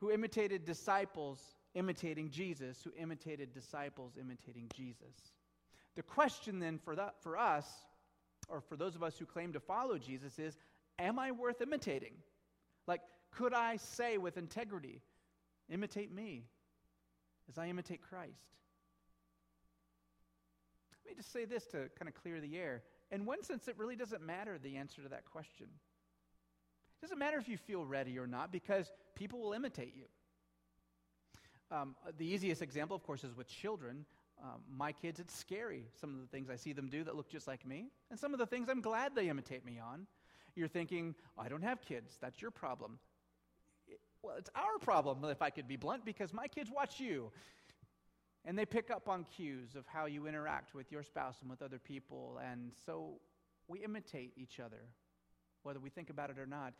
who 0.00 0.10
imitated 0.10 0.64
disciples 0.64 1.42
imitating 1.74 2.30
Jesus, 2.30 2.82
who 2.82 2.90
imitated 2.98 3.52
disciples 3.52 4.12
imitating 4.18 4.68
Jesus. 4.74 5.32
The 5.98 6.04
question 6.04 6.60
then 6.60 6.78
for, 6.78 6.94
that, 6.94 7.16
for 7.24 7.36
us, 7.36 7.66
or 8.48 8.60
for 8.60 8.76
those 8.76 8.94
of 8.94 9.02
us 9.02 9.18
who 9.18 9.26
claim 9.26 9.52
to 9.54 9.58
follow 9.58 9.98
Jesus, 9.98 10.38
is 10.38 10.56
Am 10.96 11.18
I 11.18 11.32
worth 11.32 11.60
imitating? 11.60 12.12
Like, 12.86 13.00
could 13.32 13.52
I 13.52 13.78
say 13.78 14.16
with 14.16 14.36
integrity, 14.36 15.02
imitate 15.68 16.14
me 16.14 16.44
as 17.48 17.58
I 17.58 17.66
imitate 17.66 18.00
Christ? 18.00 18.30
Let 21.04 21.16
me 21.16 21.16
just 21.16 21.32
say 21.32 21.44
this 21.44 21.66
to 21.66 21.88
kind 21.98 22.08
of 22.08 22.14
clear 22.14 22.40
the 22.40 22.56
air. 22.56 22.84
In 23.10 23.24
one 23.24 23.42
sense, 23.42 23.66
it 23.66 23.74
really 23.76 23.96
doesn't 23.96 24.24
matter 24.24 24.56
the 24.56 24.76
answer 24.76 25.02
to 25.02 25.08
that 25.08 25.24
question. 25.24 25.66
It 25.66 27.02
doesn't 27.02 27.18
matter 27.18 27.38
if 27.38 27.48
you 27.48 27.56
feel 27.56 27.84
ready 27.84 28.20
or 28.20 28.28
not 28.28 28.52
because 28.52 28.92
people 29.16 29.40
will 29.40 29.52
imitate 29.52 29.94
you. 29.96 30.04
Um, 31.76 31.96
the 32.18 32.24
easiest 32.24 32.62
example, 32.62 32.94
of 32.94 33.02
course, 33.02 33.24
is 33.24 33.34
with 33.34 33.48
children. 33.48 34.04
Um, 34.42 34.60
my 34.76 34.92
kids, 34.92 35.18
it's 35.18 35.34
scary, 35.34 35.86
some 36.00 36.14
of 36.14 36.20
the 36.20 36.28
things 36.28 36.48
I 36.48 36.56
see 36.56 36.72
them 36.72 36.88
do 36.88 37.02
that 37.04 37.16
look 37.16 37.28
just 37.28 37.48
like 37.48 37.66
me, 37.66 37.90
and 38.10 38.18
some 38.18 38.32
of 38.32 38.38
the 38.38 38.46
things 38.46 38.68
I'm 38.68 38.80
glad 38.80 39.14
they 39.14 39.28
imitate 39.28 39.64
me 39.64 39.80
on. 39.80 40.06
You're 40.54 40.68
thinking, 40.68 41.14
oh, 41.36 41.42
I 41.42 41.48
don't 41.48 41.62
have 41.62 41.82
kids. 41.82 42.18
That's 42.20 42.40
your 42.40 42.50
problem. 42.50 42.98
It, 43.88 44.00
well, 44.22 44.36
it's 44.36 44.50
our 44.54 44.78
problem, 44.80 45.24
if 45.24 45.42
I 45.42 45.50
could 45.50 45.66
be 45.66 45.76
blunt, 45.76 46.04
because 46.04 46.32
my 46.32 46.46
kids 46.46 46.70
watch 46.70 47.00
you. 47.00 47.32
And 48.44 48.56
they 48.56 48.64
pick 48.64 48.90
up 48.90 49.08
on 49.08 49.24
cues 49.24 49.74
of 49.74 49.86
how 49.86 50.06
you 50.06 50.26
interact 50.26 50.74
with 50.74 50.90
your 50.90 51.02
spouse 51.02 51.36
and 51.40 51.50
with 51.50 51.60
other 51.60 51.78
people. 51.78 52.40
And 52.50 52.72
so 52.86 53.20
we 53.66 53.80
imitate 53.80 54.32
each 54.36 54.60
other, 54.60 54.82
whether 55.64 55.80
we 55.80 55.90
think 55.90 56.10
about 56.10 56.30
it 56.30 56.38
or 56.38 56.46
not. 56.46 56.72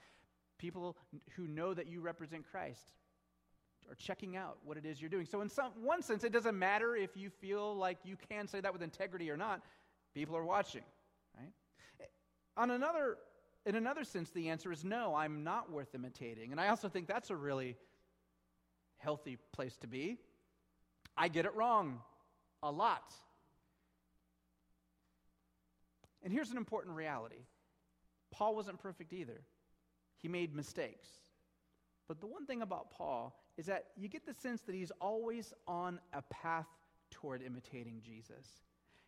People 0.59 0.97
who 1.37 1.47
know 1.47 1.75
that 1.75 1.89
you 1.89 2.01
represent 2.01 2.45
Christ 2.51 2.95
or 3.89 3.95
checking 3.95 4.37
out 4.37 4.59
what 4.65 4.77
it 4.77 4.85
is 4.85 5.01
you're 5.01 5.11
doing. 5.11 5.27
So, 5.27 5.41
in 5.41 5.49
some, 5.49 5.73
one 5.83 6.03
sense, 6.03 6.25
it 6.25 6.33
doesn't 6.33 6.59
matter 6.59 6.95
if 6.95 7.17
you 7.17 7.31
feel 7.31 7.77
like 7.77 7.99
you 8.05 8.17
can 8.29 8.47
say 8.47 8.61
that 8.61 8.73
with 8.73 8.83
integrity 8.83 9.31
or 9.31 9.37
not. 9.37 9.63
People 10.15 10.37
are 10.37 10.45
watching, 10.45 10.83
right? 11.37 11.53
On 12.57 12.71
another, 12.71 13.19
in 13.67 13.77
another 13.77 14.05
sense, 14.05 14.31
the 14.31 14.49
answer 14.49 14.73
is 14.73 14.85
no, 14.85 15.15
I'm 15.15 15.45
not 15.45 15.71
worth 15.71 15.95
imitating. 15.95 16.53
And 16.53 16.61
I 16.61 16.69
also 16.69 16.89
think 16.89 17.07
that's 17.07 17.31
a 17.31 17.37
really 17.37 17.77
healthy 18.99 19.39
place 19.53 19.77
to 19.79 19.87
be. 19.87 20.19
I 21.17 21.29
get 21.29 21.45
it 21.45 21.55
wrong 21.55 22.01
a 22.63 22.71
lot. 22.71 23.15
And 26.23 26.33
here's 26.33 26.51
an 26.51 26.57
important 26.57 26.97
reality 26.97 27.43
Paul 28.31 28.55
wasn't 28.55 28.79
perfect 28.79 29.13
either, 29.13 29.41
he 30.17 30.29
made 30.29 30.55
mistakes. 30.55 31.09
But 32.09 32.21
the 32.21 32.27
one 32.27 32.47
thing 32.47 32.63
about 32.63 32.91
Paul 32.91 33.39
is 33.59 33.67
that 33.67 33.89
you 33.97 34.09
get 34.09 34.25
the 34.25 34.33
sense 34.33 34.63
that 34.63 34.75
he's 34.75 34.91
always 35.01 35.53
on 35.67 36.01
a 36.15 36.23
path 36.23 36.67
toward 37.11 37.43
imitating 37.43 38.01
Jesus. 38.05 38.47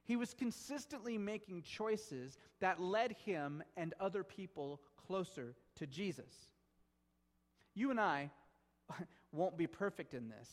He 0.05 0.17
was 0.17 0.35
consistently 0.35 1.17
making 1.17 1.63
choices 1.63 2.37
that 2.61 2.81
led 2.81 3.13
him 3.25 3.63
and 3.77 3.95
other 4.01 4.23
people 4.23 4.81
closer 5.07 5.55
to 5.77 5.87
Jesus. 5.87 6.35
You 7.75 7.91
and 7.91 8.01
I 8.01 8.31
won't 9.33 9.57
be 9.57 9.67
perfect 9.67 10.15
in 10.15 10.29
this, 10.29 10.49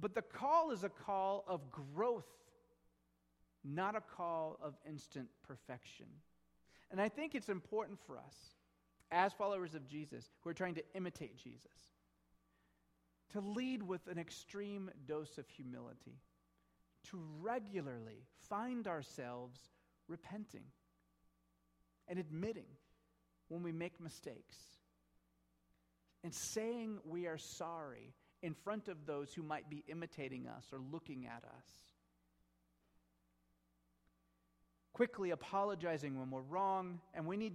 but 0.00 0.14
the 0.14 0.22
call 0.22 0.70
is 0.70 0.84
a 0.84 0.88
call 0.88 1.44
of 1.48 1.70
growth, 1.70 2.28
not 3.64 3.96
a 3.96 4.00
call 4.00 4.58
of 4.62 4.74
instant 4.88 5.28
perfection. 5.46 6.06
And 6.90 7.00
I 7.00 7.08
think 7.08 7.34
it's 7.34 7.48
important 7.48 7.98
for 8.06 8.18
us, 8.18 8.36
as 9.10 9.32
followers 9.32 9.74
of 9.74 9.86
Jesus, 9.86 10.28
who 10.42 10.50
are 10.50 10.54
trying 10.54 10.74
to 10.74 10.84
imitate 10.94 11.36
Jesus, 11.36 11.70
to 13.32 13.40
lead 13.40 13.82
with 13.82 14.06
an 14.08 14.18
extreme 14.18 14.90
dose 15.06 15.38
of 15.38 15.48
humility 15.48 16.18
to 17.10 17.18
regularly 17.40 18.24
find 18.48 18.86
ourselves 18.86 19.60
repenting 20.08 20.64
and 22.08 22.18
admitting 22.18 22.66
when 23.48 23.62
we 23.62 23.72
make 23.72 24.00
mistakes 24.00 24.56
and 26.24 26.34
saying 26.34 26.98
we 27.04 27.26
are 27.26 27.38
sorry 27.38 28.12
in 28.42 28.54
front 28.54 28.88
of 28.88 29.06
those 29.06 29.32
who 29.32 29.42
might 29.42 29.68
be 29.70 29.84
imitating 29.88 30.48
us 30.48 30.66
or 30.72 30.80
looking 30.92 31.26
at 31.26 31.42
us. 31.44 31.66
Quickly 34.92 35.30
apologizing 35.30 36.18
when 36.18 36.30
we're 36.30 36.40
wrong, 36.40 37.00
and 37.14 37.26
we 37.26 37.36
need, 37.36 37.54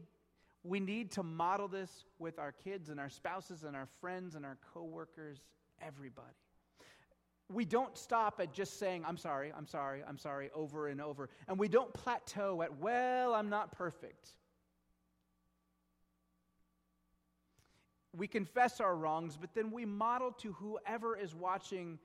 we 0.64 0.80
need 0.80 1.12
to 1.12 1.24
model 1.24 1.68
this 1.68 2.06
with 2.20 2.40
our 2.40 2.52
kids 2.52 2.90
and 2.90 3.00
our 3.00 3.10
spouses 3.10 3.64
and 3.64 3.76
our 3.76 3.88
friends 4.00 4.36
and 4.36 4.46
our 4.46 4.58
coworkers, 4.74 5.42
everybody 5.82 6.36
we 7.54 7.66
don't 7.66 7.98
stop 7.98 8.40
at 8.40 8.54
just 8.54 8.80
saying, 8.80 9.04
I'm 9.06 9.18
sorry, 9.18 9.52
I'm 9.56 9.68
sorry, 9.68 10.04
I'm 10.08 10.18
sorry, 10.18 10.50
over 10.56 10.88
and 10.88 11.02
over. 11.02 11.30
And 11.48 11.60
we 11.60 11.68
don't 11.68 11.94
plateau 11.94 12.62
at, 12.62 12.78
well, 12.80 13.34
I'm 13.34 13.50
not 13.50 13.72
perfect. 13.72 14.30
We 18.16 18.28
confess 18.28 18.80
our 18.80 18.96
wrongs, 18.96 19.38
but 19.40 19.54
then 19.54 19.72
we 19.72 19.86
model 19.86 20.32
to 20.40 20.54
whoever 20.54 21.18
is 21.18 21.34
watching 21.34 22.00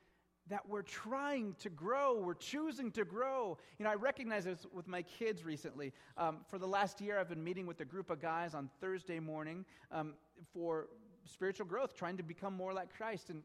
that 0.49 0.69
we're 0.69 0.83
trying 0.83 1.55
to 1.59 1.69
grow, 1.69 2.19
we're 2.19 2.35
choosing 2.35 2.91
to 2.93 3.05
grow. 3.05 3.59
You 3.79 3.85
know, 3.85 3.91
I 3.91 3.95
recognize 3.95 4.45
this 4.45 4.67
with 4.73 4.87
my 4.87 5.03
kids 5.03 5.45
recently. 5.45 5.93
Um, 6.17 6.39
for 6.49 6.59
the 6.59 6.69
last 6.69 7.01
year, 7.01 7.19
I've 7.19 7.29
been 7.29 7.43
meeting 7.43 7.67
with 7.67 7.81
a 7.81 7.85
group 7.85 8.11
of 8.11 8.21
guys 8.21 8.55
on 8.55 8.71
Thursday 8.81 9.19
morning 9.19 9.65
um, 9.91 10.15
for 10.53 10.89
spiritual 11.25 11.67
growth, 11.67 11.95
trying 11.95 12.17
to 12.17 12.23
become 12.23 12.55
more 12.55 12.73
like 12.73 12.97
Christ. 12.97 13.31
And 13.31 13.43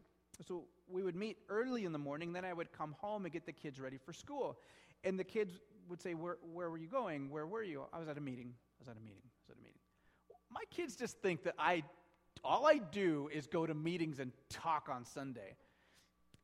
so 0.48 0.66
we 0.88 1.04
would 1.04 1.16
meet 1.16 1.38
early 1.50 1.86
in 1.86 1.92
the 1.92 2.00
morning, 2.00 2.34
then 2.34 2.46
I 2.46 2.54
would 2.54 2.72
come 2.72 2.96
home 3.00 3.26
and 3.26 3.34
get 3.34 3.46
the 3.46 3.52
kids 3.52 3.80
ready 3.80 3.98
for 3.98 4.14
school. 4.14 4.60
And 5.04 5.20
the 5.20 5.24
kids 5.24 5.60
would 5.90 6.02
say, 6.02 6.14
Where, 6.14 6.38
where 6.54 6.70
were 6.70 6.78
you 6.78 6.88
going? 6.88 7.30
Where 7.30 7.48
were 7.48 7.64
you? 7.64 7.84
I 7.92 8.00
was 8.00 8.08
at 8.08 8.18
a 8.18 8.22
meeting. 8.22 8.54
I 8.54 8.78
was 8.80 8.88
at 8.88 8.98
a 8.98 9.02
meeting. 9.02 9.24
I 9.26 9.42
was 9.44 9.50
at 9.50 9.58
a 9.58 9.64
meeting. 9.64 9.80
My 10.52 10.64
kids 10.70 10.96
just 10.96 11.18
think 11.20 11.44
that 11.44 11.56
I, 11.58 11.84
all 12.44 12.68
I 12.68 12.78
do 12.78 13.30
is 13.34 13.48
go 13.48 13.66
to 13.66 13.74
meetings 13.74 14.20
and 14.20 14.32
talk 14.50 14.90
on 14.92 15.06
Sunday. 15.06 15.56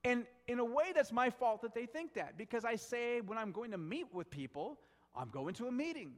And 0.07 0.25
in 0.47 0.59
a 0.59 0.65
way, 0.65 0.93
that's 0.95 1.11
my 1.11 1.29
fault 1.29 1.61
that 1.63 1.75
they 1.75 1.85
think 1.85 2.13
that 2.13 2.37
because 2.37 2.63
I 2.63 2.77
say 2.77 3.19
when 3.19 3.37
I'm 3.37 3.51
going 3.51 3.71
to 3.71 3.77
meet 3.77 4.05
with 4.13 4.29
people, 4.29 4.79
I'm 5.13 5.29
going 5.29 5.53
to 5.55 5.67
a 5.67 5.71
meeting. 5.71 6.13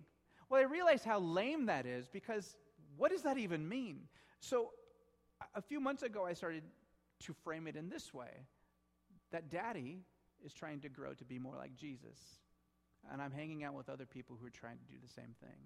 Well, 0.47 0.61
I 0.61 0.65
realize 0.65 1.03
how 1.03 1.17
lame 1.17 1.65
that 1.65 1.87
is 1.87 2.07
because 2.07 2.55
what 2.97 3.09
does 3.09 3.23
that 3.23 3.39
even 3.39 3.67
mean? 3.67 4.01
So 4.41 4.69
a 5.55 5.61
few 5.61 5.79
months 5.79 6.03
ago, 6.03 6.23
I 6.23 6.33
started 6.33 6.61
to 7.21 7.33
frame 7.33 7.65
it 7.65 7.75
in 7.75 7.89
this 7.89 8.13
way 8.13 8.29
that 9.31 9.49
daddy 9.49 10.01
is 10.45 10.53
trying 10.53 10.81
to 10.81 10.89
grow 10.89 11.13
to 11.15 11.25
be 11.25 11.39
more 11.39 11.55
like 11.55 11.75
Jesus. 11.75 12.19
And 13.11 13.23
I'm 13.23 13.31
hanging 13.31 13.63
out 13.63 13.73
with 13.73 13.89
other 13.89 14.05
people 14.05 14.37
who 14.39 14.45
are 14.45 14.51
trying 14.51 14.77
to 14.77 14.85
do 14.85 14.99
the 15.01 15.11
same 15.11 15.33
thing. 15.41 15.57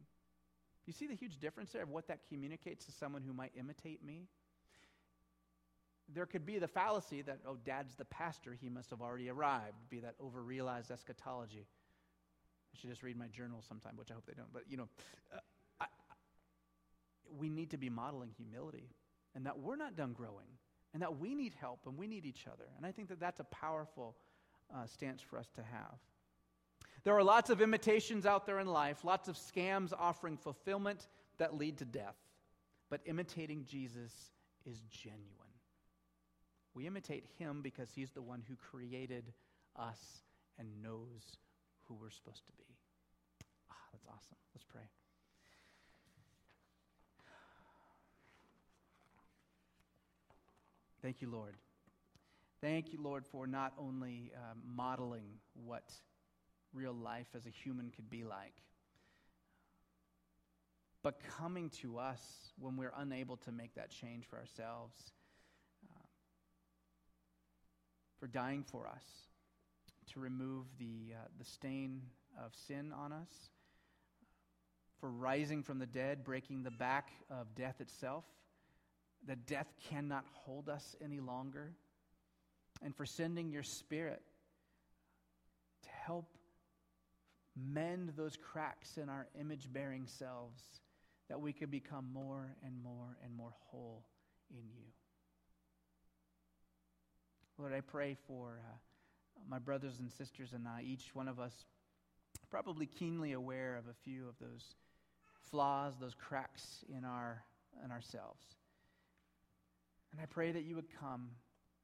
You 0.86 0.94
see 0.94 1.08
the 1.08 1.16
huge 1.16 1.40
difference 1.40 1.72
there 1.72 1.84
of 1.84 1.90
what 1.90 2.08
that 2.08 2.20
communicates 2.30 2.86
to 2.86 2.94
someone 2.94 3.22
who 3.22 3.34
might 3.34 3.52
imitate 3.60 4.02
me? 4.02 4.28
There 6.14 6.26
could 6.26 6.46
be 6.46 6.60
the 6.60 6.68
fallacy 6.68 7.22
that, 7.24 7.40
oh, 7.48 7.58
dad's 7.66 7.96
the 7.96 8.06
pastor, 8.06 8.54
he 8.60 8.70
must 8.70 8.90
have 8.90 9.02
already 9.02 9.30
arrived, 9.30 9.78
be 9.90 10.00
that 10.02 10.16
overrealized 10.20 10.92
eschatology. 10.92 11.66
I 12.74 12.80
should 12.80 12.90
just 12.90 13.04
read 13.04 13.18
my 13.18 13.28
journal 13.28 13.64
sometime, 13.68 13.94
which 13.96 14.12
I 14.12 14.16
hope 14.16 14.26
they 14.26 14.34
don't. 14.34 14.52
But, 14.52 14.64
you 14.68 14.78
know, 14.78 14.90
uh, 15.34 15.40
I, 15.80 15.86
we 17.38 17.50
need 17.50 17.72
to 17.72 17.78
be 17.78 17.90
modeling 17.90 18.32
humility 18.36 18.90
and 19.36 19.46
that 19.46 19.60
we're 19.60 19.76
not 19.76 19.96
done 19.96 20.14
growing 20.14 20.48
and 20.94 21.02
that 21.02 21.20
we 21.20 21.36
need 21.36 21.54
help 21.60 21.82
and 21.86 21.98
we 21.98 22.08
need 22.08 22.26
each 22.26 22.46
other. 22.48 22.66
And 22.78 22.86
I 22.86 22.92
think 22.92 23.10
that 23.10 23.20
that's 23.20 23.40
a 23.40 23.46
powerful 23.46 24.16
uh, 24.74 24.86
stance 24.86 25.22
for 25.22 25.38
us 25.38 25.48
to 25.56 25.62
have. 25.62 25.98
There 27.04 27.16
are 27.16 27.24
lots 27.24 27.50
of 27.50 27.62
imitations 27.62 28.26
out 28.26 28.46
there 28.46 28.60
in 28.60 28.68
life, 28.68 29.04
lots 29.04 29.28
of 29.28 29.36
scams 29.36 29.92
offering 29.98 30.38
fulfillment 30.38 31.08
that 31.38 31.58
lead 31.58 31.78
to 31.80 31.86
death. 31.86 32.16
But 32.90 33.02
imitating 33.06 33.66
Jesus 33.66 34.12
is 34.66 34.82
genuine. 34.90 35.43
We 36.76 36.88
imitate 36.88 37.26
him 37.38 37.62
because 37.62 37.90
he's 37.94 38.12
the 38.12 38.22
one 38.22 38.44
who 38.48 38.56
created 38.56 39.32
us 39.76 40.24
and 40.58 40.68
knows 40.82 41.38
who 41.88 41.96
we're 41.96 42.10
supposed 42.10 42.46
to 42.48 42.54
be. 42.54 42.66
Ah, 43.70 43.76
that's 43.92 44.06
awesome. 44.08 44.38
Let's 44.54 44.66
pray. 44.66 44.82
Thank 51.02 51.22
you, 51.22 51.30
Lord. 51.30 51.56
Thank 52.62 52.94
you, 52.94 53.00
Lord, 53.02 53.26
for 53.26 53.46
not 53.46 53.74
only 53.78 54.32
uh, 54.34 54.54
modeling 54.66 55.26
what 55.54 55.92
real 56.74 56.94
life 56.94 57.28
as 57.36 57.46
a 57.46 57.50
human 57.50 57.92
could 57.94 58.10
be 58.10 58.24
like, 58.24 58.54
but 61.04 61.20
coming 61.38 61.70
to 61.82 61.98
us 61.98 62.22
when 62.58 62.78
we're 62.78 62.94
unable 62.98 63.36
to 63.36 63.52
make 63.52 63.76
that 63.76 63.90
change 63.90 64.26
for 64.26 64.38
ourselves, 64.38 65.12
uh, 65.94 66.06
for 68.24 68.28
dying 68.28 68.64
for 68.64 68.88
us 68.88 69.04
to 70.14 70.22
remove 70.22 70.64
the, 70.80 71.14
uh, 71.14 71.28
the 71.38 71.44
stain 71.44 72.02
of 72.42 72.56
sin 72.56 72.94
on 72.98 73.12
us, 73.12 73.50
for 74.98 75.10
rising 75.10 75.62
from 75.62 75.78
the 75.78 75.86
dead, 75.86 76.24
breaking 76.24 76.64
the 76.64 76.72
back 76.72 77.10
of 77.30 77.54
death 77.54 77.82
itself 77.82 78.24
that 79.28 79.46
death 79.46 79.74
cannot 79.90 80.24
hold 80.32 80.70
us 80.70 80.96
any 81.04 81.20
longer, 81.20 81.74
and 82.82 82.96
for 82.96 83.06
sending 83.06 83.52
your 83.52 83.62
spirit 83.62 84.22
to 85.82 85.90
help 85.90 86.38
mend 87.74 88.14
those 88.16 88.38
cracks 88.38 88.98
in 88.98 89.10
our 89.10 89.28
image 89.38 89.68
bearing 89.74 90.08
selves 90.08 90.64
that 91.28 91.42
we 91.42 91.52
could 91.52 91.70
become 91.70 92.08
more 92.14 92.56
and 92.66 92.82
more 92.82 93.18
and 93.22 93.36
more 93.36 93.52
whole 93.70 94.06
in 94.50 94.64
you. 94.74 94.86
Lord, 97.58 97.74
I 97.74 97.82
pray 97.82 98.18
for 98.28 98.60
uh, 98.64 98.78
my 99.48 99.60
brothers 99.60 100.00
and 100.00 100.12
sisters 100.12 100.54
and 100.54 100.68
I, 100.68 100.82
each 100.82 101.12
one 101.14 101.28
of 101.28 101.40
us 101.40 101.66
probably 102.50 102.86
keenly 102.86 103.34
aware 103.34 103.78
of 103.78 103.88
a 103.88 103.94
few 104.04 104.28
of 104.28 104.36
those 104.40 104.76
flaws, 105.50 105.94
those 106.00 106.16
cracks 106.16 106.84
in, 106.96 107.04
our, 107.04 107.44
in 107.84 107.92
ourselves. 107.92 108.44
And 110.12 110.22
I 110.22 110.26
pray 110.26 110.52
that 110.52 110.64
you 110.64 110.76
would 110.76 110.90
come 111.00 111.30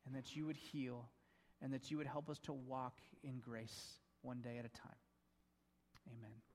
and 0.05 0.15
that 0.15 0.35
you 0.35 0.45
would 0.45 0.57
heal 0.57 1.09
and 1.61 1.73
that 1.73 1.91
you 1.91 1.97
would 1.97 2.07
help 2.07 2.29
us 2.29 2.39
to 2.39 2.53
walk 2.53 2.99
in 3.23 3.39
grace 3.39 3.99
one 4.21 4.41
day 4.41 4.57
at 4.57 4.65
a 4.65 4.69
time. 4.69 4.95
Amen. 6.07 6.48